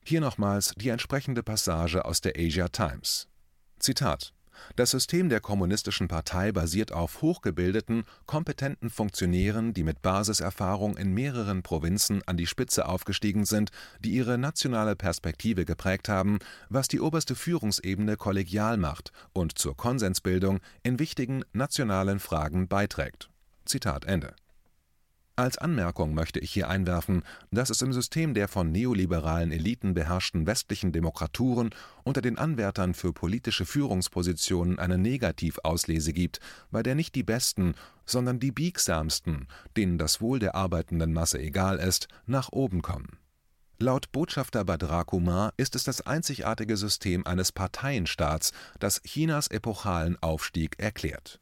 Hier 0.05 0.21
nochmals 0.21 0.75
die 0.77 0.91
entsprechende 0.91 1.43
Passage 1.43 2.05
aus 2.05 2.21
der 2.21 2.35
Asia 2.37 2.69
Times. 2.69 3.29
Zitat 3.79 4.35
das 4.77 4.91
System 4.91 5.29
der 5.29 5.41
Kommunistischen 5.41 6.09
Partei 6.09 6.53
basiert 6.53 6.93
auf 6.93 7.23
hochgebildeten, 7.23 8.05
kompetenten 8.27 8.91
Funktionären, 8.91 9.75
die 9.75 9.83
mit 9.83 10.03
Basiserfahrung 10.03 10.97
in 10.97 11.13
mehreren 11.15 11.63
Provinzen 11.63 12.23
an 12.27 12.37
die 12.37 12.47
Spitze 12.47 12.89
aufgestiegen 12.89 13.45
sind, 13.45 13.71
die 14.01 14.11
ihre 14.11 14.39
nationale 14.39 14.97
Perspektive 14.97 15.65
geprägt 15.65 16.09
haben, 16.09 16.39
was 16.69 16.89
die 16.89 17.01
oberste 17.01 17.35
Führungsebene 17.35 18.17
kollegial 18.17 18.77
macht 18.77 19.13
und 19.33 19.59
zur 19.59 19.77
Konsensbildung 19.77 20.61
in 20.83 20.99
wichtigen 20.99 21.45
nationalen 21.53 22.19
Fragen 22.19 22.69
beiträgt. 22.69 23.31
Zitat 23.65 24.05
Ende 24.05 24.35
als 25.39 25.57
Anmerkung 25.57 26.15
möchte 26.15 26.41
ich 26.41 26.51
hier 26.51 26.69
einwerfen, 26.69 27.23
dass 27.51 27.71
es 27.71 27.81
im 27.81 27.93
System 27.93 28.35
der 28.35 28.49
von 28.49 28.73
neoliberalen 28.73 29.53
Eliten 29.53 29.95
beherrschten 29.95 30.47
westlichen 30.47 30.91
Demokraturen 30.91 31.71
unter 32.03 32.21
den 32.21 32.39
Anwärtern 32.39 32.93
für 32.93 33.13
politische 33.13 33.65
Führungspositionen 33.65 34.79
eine 34.79 34.99
Negativauslese 34.99 36.13
gibt, 36.13 36.41
bei 36.71 36.83
der 36.83 36.95
nicht 36.95 37.15
die 37.15 37.23
Besten, 37.23 37.75
sondern 38.05 38.41
die 38.41 38.51
biegsamsten, 38.51 39.47
denen 39.77 39.97
das 39.97 40.21
Wohl 40.21 40.41
der 40.41 40.55
arbeitenden 40.55 41.13
Masse 41.13 41.39
egal 41.39 41.79
ist, 41.79 42.09
nach 42.27 42.51
oben 42.51 42.83
kommen. 42.83 43.19
Laut 43.79 44.11
Botschafter 44.11 44.65
Badra 44.65 45.05
Kumar 45.05 45.53
ist 45.57 45.77
es 45.77 45.85
das 45.85 46.01
einzigartige 46.01 46.77
System 46.77 47.25
eines 47.27 47.53
Parteienstaats, 47.53 48.53
das 48.81 49.01
Chinas 49.03 49.47
epochalen 49.49 50.21
Aufstieg 50.21 50.81
erklärt 50.81 51.41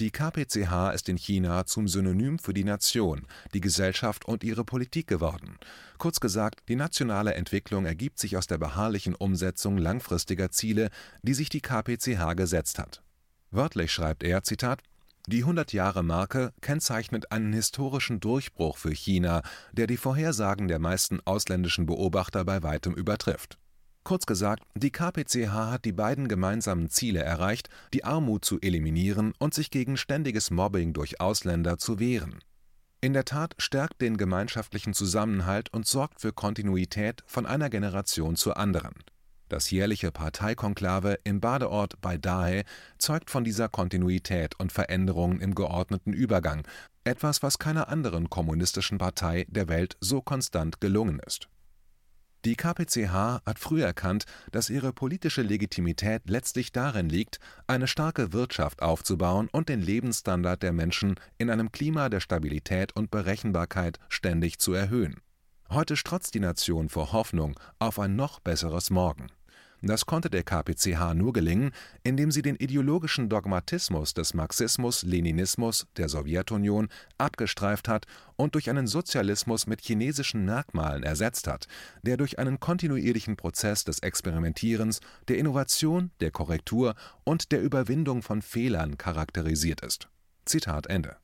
die 0.00 0.12
KPCH 0.12 0.94
ist 0.94 1.08
in 1.08 1.16
China 1.16 1.66
zum 1.66 1.88
Synonym 1.88 2.38
für 2.38 2.54
die 2.54 2.62
Nation, 2.62 3.26
die 3.52 3.60
Gesellschaft 3.60 4.26
und 4.26 4.44
ihre 4.44 4.64
Politik 4.64 5.08
geworden. 5.08 5.58
Kurz 5.98 6.20
gesagt, 6.20 6.60
die 6.68 6.76
nationale 6.76 7.34
Entwicklung 7.34 7.84
ergibt 7.84 8.20
sich 8.20 8.36
aus 8.36 8.46
der 8.46 8.58
beharrlichen 8.58 9.16
Umsetzung 9.16 9.76
langfristiger 9.76 10.52
Ziele, 10.52 10.90
die 11.22 11.34
sich 11.34 11.48
die 11.48 11.60
KPCH 11.60 12.36
gesetzt 12.36 12.78
hat. 12.78 13.02
Wörtlich 13.50 13.90
schreibt 13.90 14.22
er, 14.22 14.44
Zitat, 14.44 14.82
die 15.26 15.44
100-Jahre-Marke 15.44 16.52
kennzeichnet 16.60 17.32
einen 17.32 17.52
historischen 17.52 18.20
Durchbruch 18.20 18.78
für 18.78 18.92
China, 18.92 19.42
der 19.72 19.88
die 19.88 19.96
Vorhersagen 19.96 20.68
der 20.68 20.78
meisten 20.78 21.18
ausländischen 21.24 21.86
Beobachter 21.86 22.44
bei 22.44 22.62
weitem 22.62 22.94
übertrifft 22.94 23.58
Kurz 24.04 24.26
gesagt, 24.26 24.62
die 24.74 24.90
KPCH 24.90 25.52
hat 25.52 25.84
die 25.84 25.92
beiden 25.92 26.28
gemeinsamen 26.28 26.88
Ziele 26.88 27.22
erreicht, 27.22 27.68
die 27.92 28.04
Armut 28.04 28.44
zu 28.44 28.58
eliminieren 28.60 29.34
und 29.38 29.52
sich 29.52 29.70
gegen 29.70 29.96
ständiges 29.96 30.50
Mobbing 30.50 30.92
durch 30.94 31.20
Ausländer 31.20 31.78
zu 31.78 31.98
wehren. 31.98 32.40
In 33.00 33.12
der 33.12 33.24
Tat 33.24 33.54
stärkt 33.58 34.00
den 34.00 34.16
gemeinschaftlichen 34.16 34.92
Zusammenhalt 34.92 35.72
und 35.72 35.86
sorgt 35.86 36.20
für 36.20 36.32
Kontinuität 36.32 37.22
von 37.26 37.46
einer 37.46 37.70
Generation 37.70 38.34
zur 38.34 38.56
anderen. 38.56 38.94
Das 39.48 39.70
jährliche 39.70 40.10
Parteikonklave 40.10 41.18
im 41.24 41.40
Badeort 41.40 42.00
bei 42.00 42.18
Dahe 42.18 42.64
zeugt 42.98 43.30
von 43.30 43.44
dieser 43.44 43.68
Kontinuität 43.68 44.58
und 44.58 44.72
Veränderungen 44.72 45.40
im 45.40 45.54
geordneten 45.54 46.12
Übergang, 46.12 46.66
etwas, 47.04 47.42
was 47.42 47.58
keiner 47.58 47.88
anderen 47.88 48.28
kommunistischen 48.28 48.98
Partei 48.98 49.46
der 49.48 49.68
Welt 49.68 49.96
so 50.00 50.20
konstant 50.20 50.80
gelungen 50.80 51.20
ist 51.24 51.48
die 52.44 52.54
KPCH 52.54 53.42
hat 53.44 53.58
früh 53.58 53.82
erkannt, 53.82 54.24
dass 54.52 54.70
ihre 54.70 54.92
politische 54.92 55.42
Legitimität 55.42 56.22
letztlich 56.26 56.72
darin 56.72 57.08
liegt, 57.08 57.40
eine 57.66 57.88
starke 57.88 58.32
Wirtschaft 58.32 58.82
aufzubauen 58.82 59.48
und 59.50 59.68
den 59.68 59.82
Lebensstandard 59.82 60.62
der 60.62 60.72
Menschen 60.72 61.16
in 61.38 61.50
einem 61.50 61.72
Klima 61.72 62.08
der 62.08 62.20
Stabilität 62.20 62.94
und 62.94 63.10
Berechenbarkeit 63.10 63.98
ständig 64.08 64.58
zu 64.58 64.72
erhöhen. 64.72 65.20
Heute 65.70 65.96
strotzt 65.96 66.34
die 66.34 66.40
Nation 66.40 66.88
vor 66.88 67.12
Hoffnung 67.12 67.58
auf 67.78 67.98
ein 67.98 68.16
noch 68.16 68.40
besseres 68.40 68.90
Morgen 68.90 69.28
das 69.82 70.06
konnte 70.06 70.28
der 70.28 70.42
KPCH 70.42 71.14
nur 71.14 71.32
gelingen, 71.32 71.70
indem 72.02 72.30
sie 72.32 72.42
den 72.42 72.56
ideologischen 72.56 73.28
Dogmatismus 73.28 74.12
des 74.12 74.34
Marxismus-Leninismus 74.34 75.86
der 75.96 76.08
Sowjetunion 76.08 76.88
abgestreift 77.16 77.88
hat 77.88 78.06
und 78.36 78.54
durch 78.54 78.70
einen 78.70 78.86
Sozialismus 78.86 79.66
mit 79.66 79.80
chinesischen 79.80 80.44
Merkmalen 80.44 81.04
ersetzt 81.04 81.46
hat, 81.46 81.68
der 82.02 82.16
durch 82.16 82.38
einen 82.38 82.58
kontinuierlichen 82.58 83.36
Prozess 83.36 83.84
des 83.84 84.00
Experimentierens, 84.00 85.00
der 85.28 85.38
Innovation, 85.38 86.10
der 86.20 86.32
Korrektur 86.32 86.94
und 87.24 87.52
der 87.52 87.62
Überwindung 87.62 88.22
von 88.22 88.42
Fehlern 88.42 88.98
charakterisiert 88.98 89.82
ist. 89.82 90.08
Zitat 90.44 90.86
Ende 90.86 91.16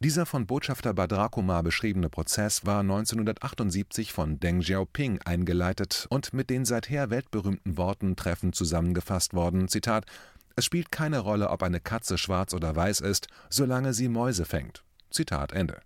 dieser 0.00 0.26
von 0.26 0.46
Botschafter 0.46 0.94
Badrakuma 0.94 1.60
beschriebene 1.62 2.08
Prozess 2.08 2.64
war 2.64 2.80
1978 2.80 4.12
von 4.12 4.38
Deng 4.38 4.60
Xiaoping 4.60 5.20
eingeleitet 5.24 6.06
und 6.08 6.32
mit 6.32 6.50
den 6.50 6.64
seither 6.64 7.10
weltberühmten 7.10 7.76
Worten 7.76 8.14
treffend 8.14 8.54
zusammengefasst 8.54 9.34
worden: 9.34 9.66
Zitat, 9.66 10.06
Es 10.54 10.64
spielt 10.64 10.92
keine 10.92 11.18
Rolle, 11.18 11.50
ob 11.50 11.64
eine 11.64 11.80
Katze 11.80 12.16
schwarz 12.16 12.54
oder 12.54 12.76
weiß 12.76 13.00
ist, 13.00 13.26
solange 13.50 13.92
sie 13.92 14.08
Mäuse 14.08 14.44
fängt. 14.44 14.84
Zitat 15.10 15.52
Ende. 15.52 15.80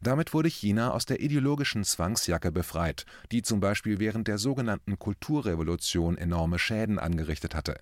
Damit 0.00 0.32
wurde 0.32 0.48
China 0.48 0.92
aus 0.92 1.04
der 1.04 1.20
ideologischen 1.20 1.84
Zwangsjacke 1.84 2.52
befreit, 2.52 3.04
die 3.32 3.42
zum 3.42 3.60
Beispiel 3.60 3.98
während 3.98 4.28
der 4.28 4.38
sogenannten 4.38 4.98
Kulturrevolution 4.98 6.16
enorme 6.16 6.58
Schäden 6.58 6.98
angerichtet 6.98 7.54
hatte 7.54 7.78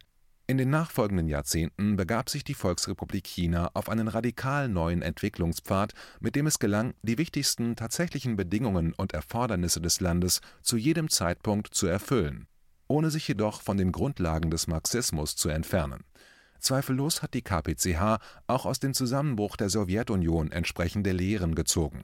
in 0.50 0.58
den 0.58 0.70
nachfolgenden 0.70 1.28
Jahrzehnten 1.28 1.94
begab 1.94 2.28
sich 2.28 2.42
die 2.42 2.54
Volksrepublik 2.54 3.24
China 3.24 3.70
auf 3.74 3.88
einen 3.88 4.08
radikal 4.08 4.68
neuen 4.68 5.00
Entwicklungspfad, 5.00 5.92
mit 6.18 6.34
dem 6.34 6.48
es 6.48 6.58
gelang, 6.58 6.94
die 7.02 7.18
wichtigsten 7.18 7.76
tatsächlichen 7.76 8.34
Bedingungen 8.34 8.92
und 8.92 9.12
Erfordernisse 9.12 9.80
des 9.80 10.00
Landes 10.00 10.40
zu 10.60 10.76
jedem 10.76 11.08
Zeitpunkt 11.08 11.72
zu 11.72 11.86
erfüllen, 11.86 12.48
ohne 12.88 13.10
sich 13.10 13.28
jedoch 13.28 13.62
von 13.62 13.76
den 13.76 13.92
Grundlagen 13.92 14.50
des 14.50 14.66
Marxismus 14.66 15.36
zu 15.36 15.50
entfernen. 15.50 16.02
Zweifellos 16.58 17.22
hat 17.22 17.34
die 17.34 17.42
KPCH 17.42 18.18
auch 18.48 18.66
aus 18.66 18.80
dem 18.80 18.92
Zusammenbruch 18.92 19.56
der 19.56 19.70
Sowjetunion 19.70 20.50
entsprechende 20.50 21.12
Lehren 21.12 21.54
gezogen 21.54 22.02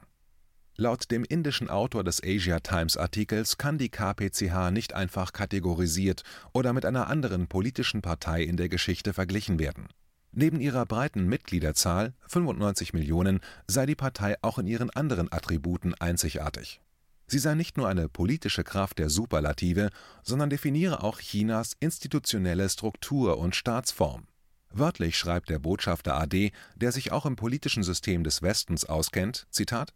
Laut 0.79 1.11
dem 1.11 1.25
indischen 1.25 1.71
Autor 1.71 2.05
des 2.05 2.23
Asia 2.23 2.61
Times 2.61 2.99
Artikels 2.99 3.57
kann 3.57 3.79
die 3.79 3.89
KPCH 3.89 4.71
nicht 4.71 4.93
einfach 4.93 5.33
kategorisiert 5.33 6.23
oder 6.53 6.75
mit 6.75 6.85
einer 6.85 7.07
anderen 7.07 7.47
politischen 7.47 8.03
Partei 8.03 8.43
in 8.43 8.59
der 8.59 8.69
Geschichte 8.69 9.15
verglichen 9.15 9.59
werden. 9.59 9.89
Neben 10.33 10.61
ihrer 10.61 10.85
breiten 10.85 11.29
Mitgliederzahl 11.29 12.13
(95 12.29 12.93
Millionen) 12.93 13.41
sei 13.67 13.87
die 13.87 13.95
Partei 13.95 14.37
auch 14.43 14.59
in 14.59 14.67
ihren 14.67 14.91
anderen 14.91 15.33
Attributen 15.33 15.95
einzigartig. 15.95 16.83
Sie 17.27 17.39
sei 17.39 17.55
nicht 17.55 17.79
nur 17.79 17.89
eine 17.89 18.11
politische 18.11 18.63
Kraft 18.63 18.99
der 18.99 19.09
Superlative, 19.09 19.89
sondern 20.23 20.51
definiere 20.51 21.03
auch 21.03 21.21
Chinas 21.21 21.73
institutionelle 21.81 22.69
Struktur 22.69 23.39
und 23.39 23.57
Staatsform. 23.57 24.27
Wörtlich 24.71 25.17
schreibt 25.17 25.49
der 25.49 25.59
Botschafter 25.59 26.21
AD, 26.21 26.53
der 26.75 26.93
sich 26.93 27.13
auch 27.13 27.25
im 27.25 27.35
politischen 27.35 27.83
System 27.83 28.25
des 28.25 28.43
Westens 28.43 28.85
auskennt: 28.85 29.47
Zitat 29.51 29.95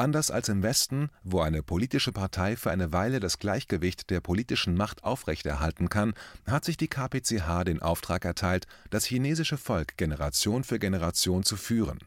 Anders 0.00 0.30
als 0.30 0.48
im 0.48 0.62
Westen, 0.62 1.10
wo 1.24 1.40
eine 1.40 1.60
politische 1.60 2.12
Partei 2.12 2.54
für 2.54 2.70
eine 2.70 2.92
Weile 2.92 3.18
das 3.18 3.40
Gleichgewicht 3.40 4.10
der 4.10 4.20
politischen 4.20 4.76
Macht 4.76 5.02
aufrechterhalten 5.02 5.88
kann, 5.88 6.14
hat 6.46 6.64
sich 6.64 6.76
die 6.76 6.86
KPCH 6.86 7.64
den 7.64 7.82
Auftrag 7.82 8.24
erteilt, 8.24 8.68
das 8.90 9.04
chinesische 9.04 9.56
Volk 9.56 9.96
Generation 9.96 10.62
für 10.62 10.78
Generation 10.78 11.42
zu 11.42 11.56
führen. 11.56 11.98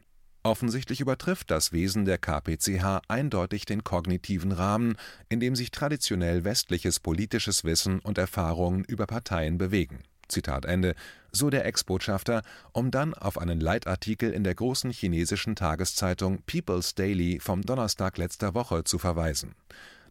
Offensichtlich 0.42 1.02
übertrifft 1.02 1.50
das 1.50 1.72
Wesen 1.72 2.06
der 2.06 2.16
KPCH 2.16 3.02
eindeutig 3.08 3.66
den 3.66 3.84
kognitiven 3.84 4.52
Rahmen, 4.52 4.96
in 5.28 5.38
dem 5.38 5.54
sich 5.54 5.70
traditionell 5.70 6.44
westliches 6.44 6.98
politisches 6.98 7.62
Wissen 7.62 7.98
und 7.98 8.16
Erfahrungen 8.16 8.84
über 8.84 9.06
Parteien 9.06 9.58
bewegen 9.58 10.02
Zitat 10.32 10.64
Ende, 10.64 10.94
so 11.30 11.48
der 11.48 11.64
Ex-Botschafter, 11.64 12.42
um 12.72 12.90
dann 12.90 13.14
auf 13.14 13.38
einen 13.38 13.60
Leitartikel 13.60 14.32
in 14.32 14.42
der 14.42 14.54
großen 14.54 14.90
chinesischen 14.90 15.54
Tageszeitung 15.54 16.42
People's 16.46 16.94
Daily 16.94 17.38
vom 17.38 17.62
Donnerstag 17.62 18.18
letzter 18.18 18.54
Woche 18.54 18.82
zu 18.84 18.98
verweisen. 18.98 19.54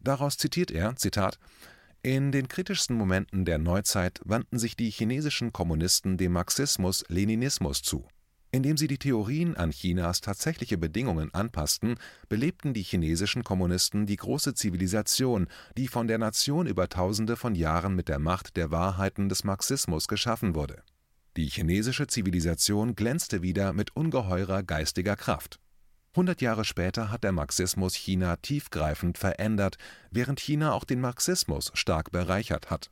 Daraus 0.02 0.38
zitiert 0.38 0.70
er: 0.70 0.96
Zitat 0.96 1.38
in 2.04 2.32
den 2.32 2.48
kritischsten 2.48 2.96
Momenten 2.96 3.44
der 3.44 3.58
Neuzeit 3.58 4.20
wandten 4.24 4.58
sich 4.58 4.74
die 4.74 4.90
chinesischen 4.90 5.52
Kommunisten 5.52 6.16
dem 6.16 6.32
Marxismus-Leninismus 6.32 7.82
zu. 7.82 8.08
Indem 8.52 8.76
sie 8.76 8.86
die 8.86 8.98
Theorien 8.98 9.56
an 9.56 9.70
Chinas 9.70 10.20
tatsächliche 10.20 10.78
Bedingungen 10.78 11.32
anpassten, 11.34 11.96
belebten 12.28 12.74
die 12.74 12.82
chinesischen 12.82 13.44
Kommunisten 13.44 14.06
die 14.06 14.16
große 14.16 14.54
Zivilisation, 14.54 15.48
die 15.76 15.88
von 15.88 16.06
der 16.06 16.18
Nation 16.18 16.66
über 16.66 16.88
Tausende 16.88 17.36
von 17.36 17.54
Jahren 17.54 17.96
mit 17.96 18.08
der 18.08 18.18
Macht 18.18 18.56
der 18.56 18.70
Wahrheiten 18.70 19.28
des 19.28 19.42
Marxismus 19.42 20.06
geschaffen 20.06 20.54
wurde. 20.54 20.82
Die 21.36 21.46
chinesische 21.46 22.06
Zivilisation 22.06 22.94
glänzte 22.94 23.40
wieder 23.40 23.72
mit 23.72 23.96
ungeheurer 23.96 24.62
geistiger 24.62 25.16
Kraft 25.16 25.58
100 26.14 26.42
Jahre 26.42 26.66
später 26.66 27.10
hat 27.10 27.24
der 27.24 27.32
Marxismus 27.32 27.94
China 27.94 28.36
tiefgreifend 28.36 29.16
verändert, 29.16 29.78
während 30.10 30.40
China 30.40 30.74
auch 30.74 30.84
den 30.84 31.00
Marxismus 31.00 31.70
stark 31.72 32.12
bereichert 32.12 32.68
hat. 32.68 32.90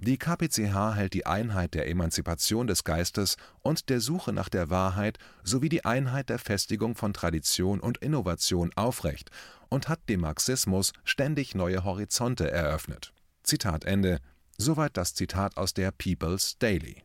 Die 0.00 0.16
KPCH 0.16 0.94
hält 0.94 1.12
die 1.12 1.26
Einheit 1.26 1.74
der 1.74 1.88
Emanzipation 1.88 2.68
des 2.68 2.84
Geistes 2.84 3.36
und 3.62 3.88
der 3.88 4.00
Suche 4.00 4.32
nach 4.32 4.48
der 4.48 4.70
Wahrheit 4.70 5.18
sowie 5.42 5.68
die 5.68 5.84
Einheit 5.84 6.28
der 6.30 6.38
Festigung 6.38 6.94
von 6.94 7.12
Tradition 7.12 7.80
und 7.80 7.98
Innovation 7.98 8.70
aufrecht 8.76 9.30
und 9.68 9.88
hat 9.88 10.08
dem 10.08 10.20
Marxismus 10.20 10.92
ständig 11.02 11.56
neue 11.56 11.82
Horizonte 11.82 12.48
eröffnet. 12.50 13.12
Zitat 13.42 13.84
Ende. 13.84 14.20
Soweit 14.56 14.96
das 14.96 15.14
Zitat 15.14 15.56
aus 15.56 15.74
der 15.74 15.90
People's 15.90 16.58
Daily 16.58 17.02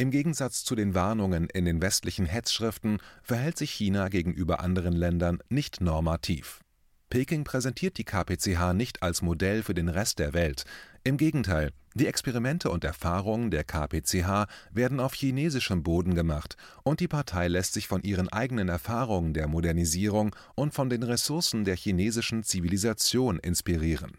im 0.00 0.10
Gegensatz 0.10 0.64
zu 0.64 0.74
den 0.74 0.94
Warnungen 0.94 1.50
in 1.50 1.66
den 1.66 1.82
westlichen 1.82 2.24
Hetzschriften 2.24 3.02
verhält 3.22 3.58
sich 3.58 3.70
China 3.70 4.08
gegenüber 4.08 4.60
anderen 4.60 4.94
Ländern 4.94 5.40
nicht 5.50 5.82
normativ. 5.82 6.60
Peking 7.10 7.42
präsentiert 7.42 7.98
die 7.98 8.04
KPCH 8.04 8.72
nicht 8.72 9.02
als 9.02 9.20
Modell 9.20 9.64
für 9.64 9.74
den 9.74 9.88
Rest 9.88 10.20
der 10.20 10.32
Welt. 10.32 10.64
Im 11.02 11.16
Gegenteil, 11.16 11.72
die 11.94 12.06
Experimente 12.06 12.70
und 12.70 12.84
Erfahrungen 12.84 13.50
der 13.50 13.64
KPCH 13.64 14.46
werden 14.70 15.00
auf 15.00 15.14
chinesischem 15.14 15.82
Boden 15.82 16.14
gemacht 16.14 16.56
und 16.84 17.00
die 17.00 17.08
Partei 17.08 17.48
lässt 17.48 17.72
sich 17.72 17.88
von 17.88 18.02
ihren 18.02 18.28
eigenen 18.28 18.68
Erfahrungen 18.68 19.34
der 19.34 19.48
Modernisierung 19.48 20.36
und 20.54 20.72
von 20.72 20.88
den 20.88 21.02
Ressourcen 21.02 21.64
der 21.64 21.74
chinesischen 21.74 22.44
Zivilisation 22.44 23.40
inspirieren 23.40 24.16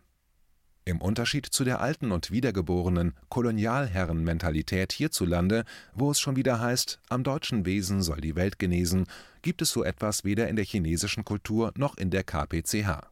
im 0.85 1.01
Unterschied 1.01 1.45
zu 1.45 1.63
der 1.63 1.81
alten 1.81 2.11
und 2.11 2.31
wiedergeborenen 2.31 3.13
Kolonialherrenmentalität 3.29 4.91
hierzulande, 4.91 5.63
wo 5.93 6.11
es 6.11 6.19
schon 6.19 6.35
wieder 6.35 6.59
heißt, 6.59 6.99
am 7.09 7.23
deutschen 7.23 7.65
Wesen 7.65 8.01
soll 8.01 8.21
die 8.21 8.35
Welt 8.35 8.59
genesen, 8.59 9.05
gibt 9.41 9.61
es 9.61 9.71
so 9.71 9.83
etwas 9.83 10.23
weder 10.23 10.47
in 10.47 10.55
der 10.55 10.65
chinesischen 10.65 11.25
Kultur 11.25 11.71
noch 11.75 11.97
in 11.97 12.09
der 12.09 12.23
KPCH. 12.23 13.07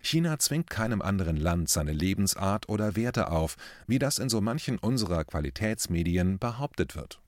China 0.00 0.38
zwingt 0.38 0.70
keinem 0.70 1.02
anderen 1.02 1.36
Land 1.36 1.68
seine 1.68 1.92
Lebensart 1.92 2.68
oder 2.68 2.94
Werte 2.96 3.30
auf, 3.30 3.56
wie 3.86 3.98
das 3.98 4.18
in 4.18 4.28
so 4.28 4.40
manchen 4.40 4.78
unserer 4.78 5.24
Qualitätsmedien 5.24 6.38
behauptet 6.38 6.94
wird 6.94 7.20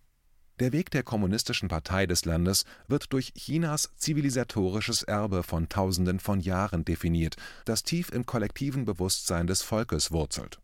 der 0.60 0.72
Weg 0.72 0.90
der 0.90 1.02
Kommunistischen 1.02 1.68
Partei 1.68 2.06
des 2.06 2.26
Landes 2.26 2.64
wird 2.86 3.12
durch 3.12 3.32
Chinas 3.34 3.90
zivilisatorisches 3.96 5.02
Erbe 5.02 5.42
von 5.42 5.68
Tausenden 5.68 6.20
von 6.20 6.40
Jahren 6.40 6.84
definiert, 6.84 7.36
das 7.64 7.82
tief 7.82 8.10
im 8.10 8.26
kollektiven 8.26 8.84
Bewusstsein 8.84 9.46
des 9.46 9.62
Volkes 9.62 10.12
wurzelt. 10.12 10.60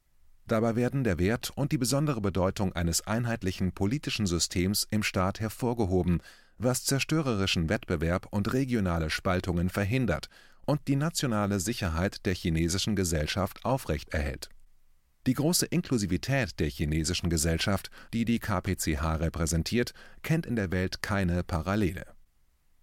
Dabei 0.46 0.76
werden 0.76 1.02
der 1.02 1.18
Wert 1.18 1.50
und 1.54 1.72
die 1.72 1.78
besondere 1.78 2.20
Bedeutung 2.20 2.72
eines 2.74 3.06
einheitlichen 3.06 3.72
politischen 3.72 4.26
Systems 4.26 4.86
im 4.90 5.02
Staat 5.02 5.40
hervorgehoben, 5.40 6.20
was 6.58 6.84
zerstörerischen 6.84 7.68
Wettbewerb 7.68 8.28
und 8.30 8.52
regionale 8.52 9.10
Spaltungen 9.10 9.70
verhindert 9.70 10.28
und 10.66 10.88
die 10.88 10.96
nationale 10.96 11.58
Sicherheit 11.58 12.26
der 12.26 12.34
chinesischen 12.34 12.96
Gesellschaft 12.96 13.64
aufrechterhält 13.64 14.50
die 15.26 15.34
große 15.34 15.66
Inklusivität 15.66 16.58
der 16.60 16.68
chinesischen 16.68 17.30
Gesellschaft, 17.30 17.90
die 18.12 18.24
die 18.24 18.38
KPCH 18.38 19.20
repräsentiert, 19.20 19.92
kennt 20.22 20.46
in 20.46 20.56
der 20.56 20.70
Welt 20.70 21.02
keine 21.02 21.42
Parallele. 21.42 22.06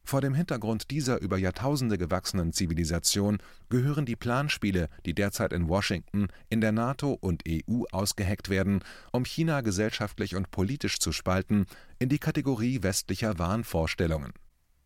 Vor 0.06 0.20
dem 0.20 0.34
Hintergrund 0.34 0.92
dieser 0.92 1.22
über 1.22 1.38
Jahrtausende 1.38 1.98
gewachsenen 1.98 2.52
Zivilisation 2.52 3.38
gehören 3.70 4.06
die 4.06 4.18
Planspiele, 4.18 4.90
die 5.06 5.16
derzeit 5.16 5.54
in 5.54 5.70
Washington, 5.70 6.28
in 6.50 6.60
der 6.60 6.74
NATO 6.74 7.14
und 7.14 7.44
EU 7.48 7.84
ausgeheckt 7.92 8.50
werden, 8.50 8.84
um 9.14 9.24
China 9.24 9.62
gesellschaftlich 9.62 10.36
und 10.36 10.52
politisch 10.52 11.00
zu 11.00 11.14
spalten, 11.14 11.68
in 12.00 12.10
die 12.10 12.20
Kategorie 12.20 12.84
westlicher 12.84 13.40
Wahnvorstellungen 13.40 14.34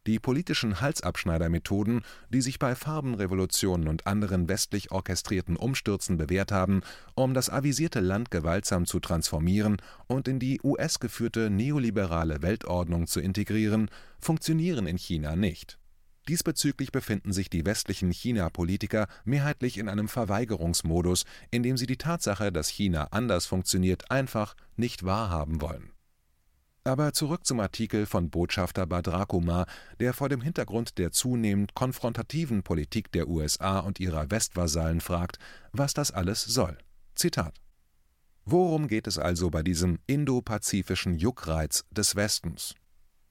die 0.08 0.20
politischen 0.20 0.80
Halsabschneidermethoden, 0.80 2.02
die 2.30 2.42
sich 2.42 2.60
bei 2.60 2.76
Farbenrevolutionen 2.76 3.88
und 3.88 4.08
anderen 4.08 4.48
westlich 4.48 4.92
orchestrierten 4.92 5.58
Umstürzen 5.58 6.18
bewährt 6.18 6.52
haben, 6.52 6.82
um 7.14 7.34
das 7.34 7.50
avisierte 7.50 8.00
Land 8.00 8.32
gewaltsam 8.32 8.86
zu 8.86 9.00
transformieren 9.00 9.78
und 10.08 10.28
in 10.28 10.40
die 10.40 10.62
US-geführte 10.64 11.50
neoliberale 11.50 12.42
Weltordnung 12.42 13.06
zu 13.06 13.20
integrieren, 13.20 13.90
funktionieren 14.20 14.88
in 14.88 14.98
China 14.98 15.36
nicht. 15.36 15.78
Diesbezüglich 16.30 16.92
befinden 16.92 17.32
sich 17.32 17.50
die 17.50 17.66
westlichen 17.66 18.12
China-Politiker 18.12 19.08
mehrheitlich 19.24 19.78
in 19.78 19.88
einem 19.88 20.10
Verweigerungsmodus, 20.10 21.24
in 21.52 21.64
dem 21.64 21.78
sie 21.78 21.86
die 21.86 21.98
Tatsache, 21.98 22.52
dass 22.52 22.68
China 22.68 23.08
anders 23.12 23.46
funktioniert, 23.46 24.12
einfach 24.12 24.56
nicht 24.76 25.06
wahrhaben 25.06 25.62
wollen 25.62 25.92
aber 26.88 27.14
zurück 27.14 27.46
zum 27.46 27.60
Artikel 27.60 28.06
von 28.06 28.30
Botschafter 28.30 28.88
Badr 28.88 29.28
der 30.00 30.14
vor 30.14 30.30
dem 30.30 30.42
Hintergrund 30.42 30.98
der 30.98 31.12
zunehmend 31.12 31.76
konfrontativen 31.76 32.64
Politik 32.64 33.12
der 33.12 33.28
USA 33.28 33.80
und 33.80 34.00
ihrer 34.00 34.32
Westvasallen 34.32 35.02
fragt, 35.02 35.38
was 35.72 35.94
das 35.94 36.12
alles 36.12 36.44
soll. 36.44 36.78
Zitat 37.16 37.54
Worum 38.46 38.88
geht 38.88 39.08
es 39.08 39.20
also 39.20 39.50
bei 39.50 39.62
diesem 39.62 40.00
indopazifischen 40.08 41.16
Juckreiz 41.16 41.84
des 41.92 42.16
Westens? 42.16 42.76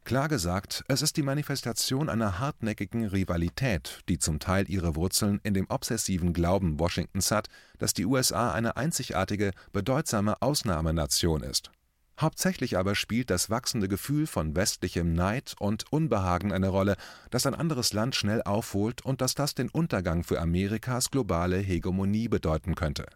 Klar 0.04 0.28
gesagt, 0.28 0.84
es 0.86 1.02
ist 1.02 1.16
die 1.16 1.24
Manifestation 1.24 2.08
einer 2.08 2.38
hartnäckigen 2.38 3.06
Rivalität, 3.06 4.02
die 4.08 4.18
zum 4.18 4.38
Teil 4.38 4.70
ihre 4.70 4.94
Wurzeln 4.94 5.40
in 5.42 5.52
dem 5.52 5.66
obsessiven 5.68 6.32
Glauben 6.32 6.78
Washingtons 6.78 7.32
hat, 7.32 7.48
dass 7.78 7.92
die 7.92 8.06
USA 8.06 8.52
eine 8.52 8.76
einzigartige, 8.76 9.50
bedeutsame 9.72 10.40
Ausnahmenation 10.40 11.42
ist. 11.42 11.72
Hauptsächlich 12.18 12.78
aber 12.78 12.94
spielt 12.94 13.28
das 13.28 13.50
wachsende 13.50 13.88
Gefühl 13.88 14.26
von 14.26 14.56
westlichem 14.56 15.12
Neid 15.12 15.54
und 15.58 15.84
Unbehagen 15.92 16.50
eine 16.50 16.68
Rolle, 16.68 16.96
das 17.30 17.46
ein 17.46 17.54
anderes 17.54 17.92
Land 17.92 18.14
schnell 18.14 18.42
aufholt 18.42 19.04
und 19.04 19.20
dass 19.20 19.34
das 19.34 19.54
den 19.54 19.68
Untergang 19.68 20.24
für 20.24 20.40
Amerikas 20.40 21.10
globale 21.10 21.58
Hegemonie 21.58 22.28
bedeuten 22.28 22.74
könnte. 22.74 23.06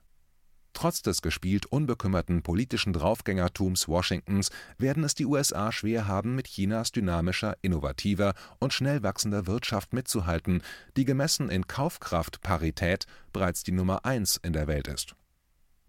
Trotz 0.74 1.02
des 1.02 1.22
gespielt 1.22 1.66
unbekümmerten 1.66 2.42
politischen 2.42 2.92
Draufgängertums 2.92 3.88
Washingtons 3.88 4.50
werden 4.78 5.02
es 5.02 5.14
die 5.14 5.26
USA 5.26 5.72
schwer 5.72 6.06
haben, 6.06 6.34
mit 6.34 6.46
Chinas 6.46 6.92
dynamischer, 6.92 7.56
innovativer 7.62 8.34
und 8.58 8.72
schnell 8.72 9.02
wachsender 9.02 9.46
Wirtschaft 9.46 9.92
mitzuhalten, 9.94 10.62
die 10.96 11.04
gemessen 11.04 11.48
in 11.48 11.66
Kaufkraftparität 11.66 13.06
bereits 13.32 13.62
die 13.62 13.72
Nummer 13.72 14.04
eins 14.04 14.38
in 14.42 14.52
der 14.52 14.68
Welt 14.68 14.88
ist 14.88 15.16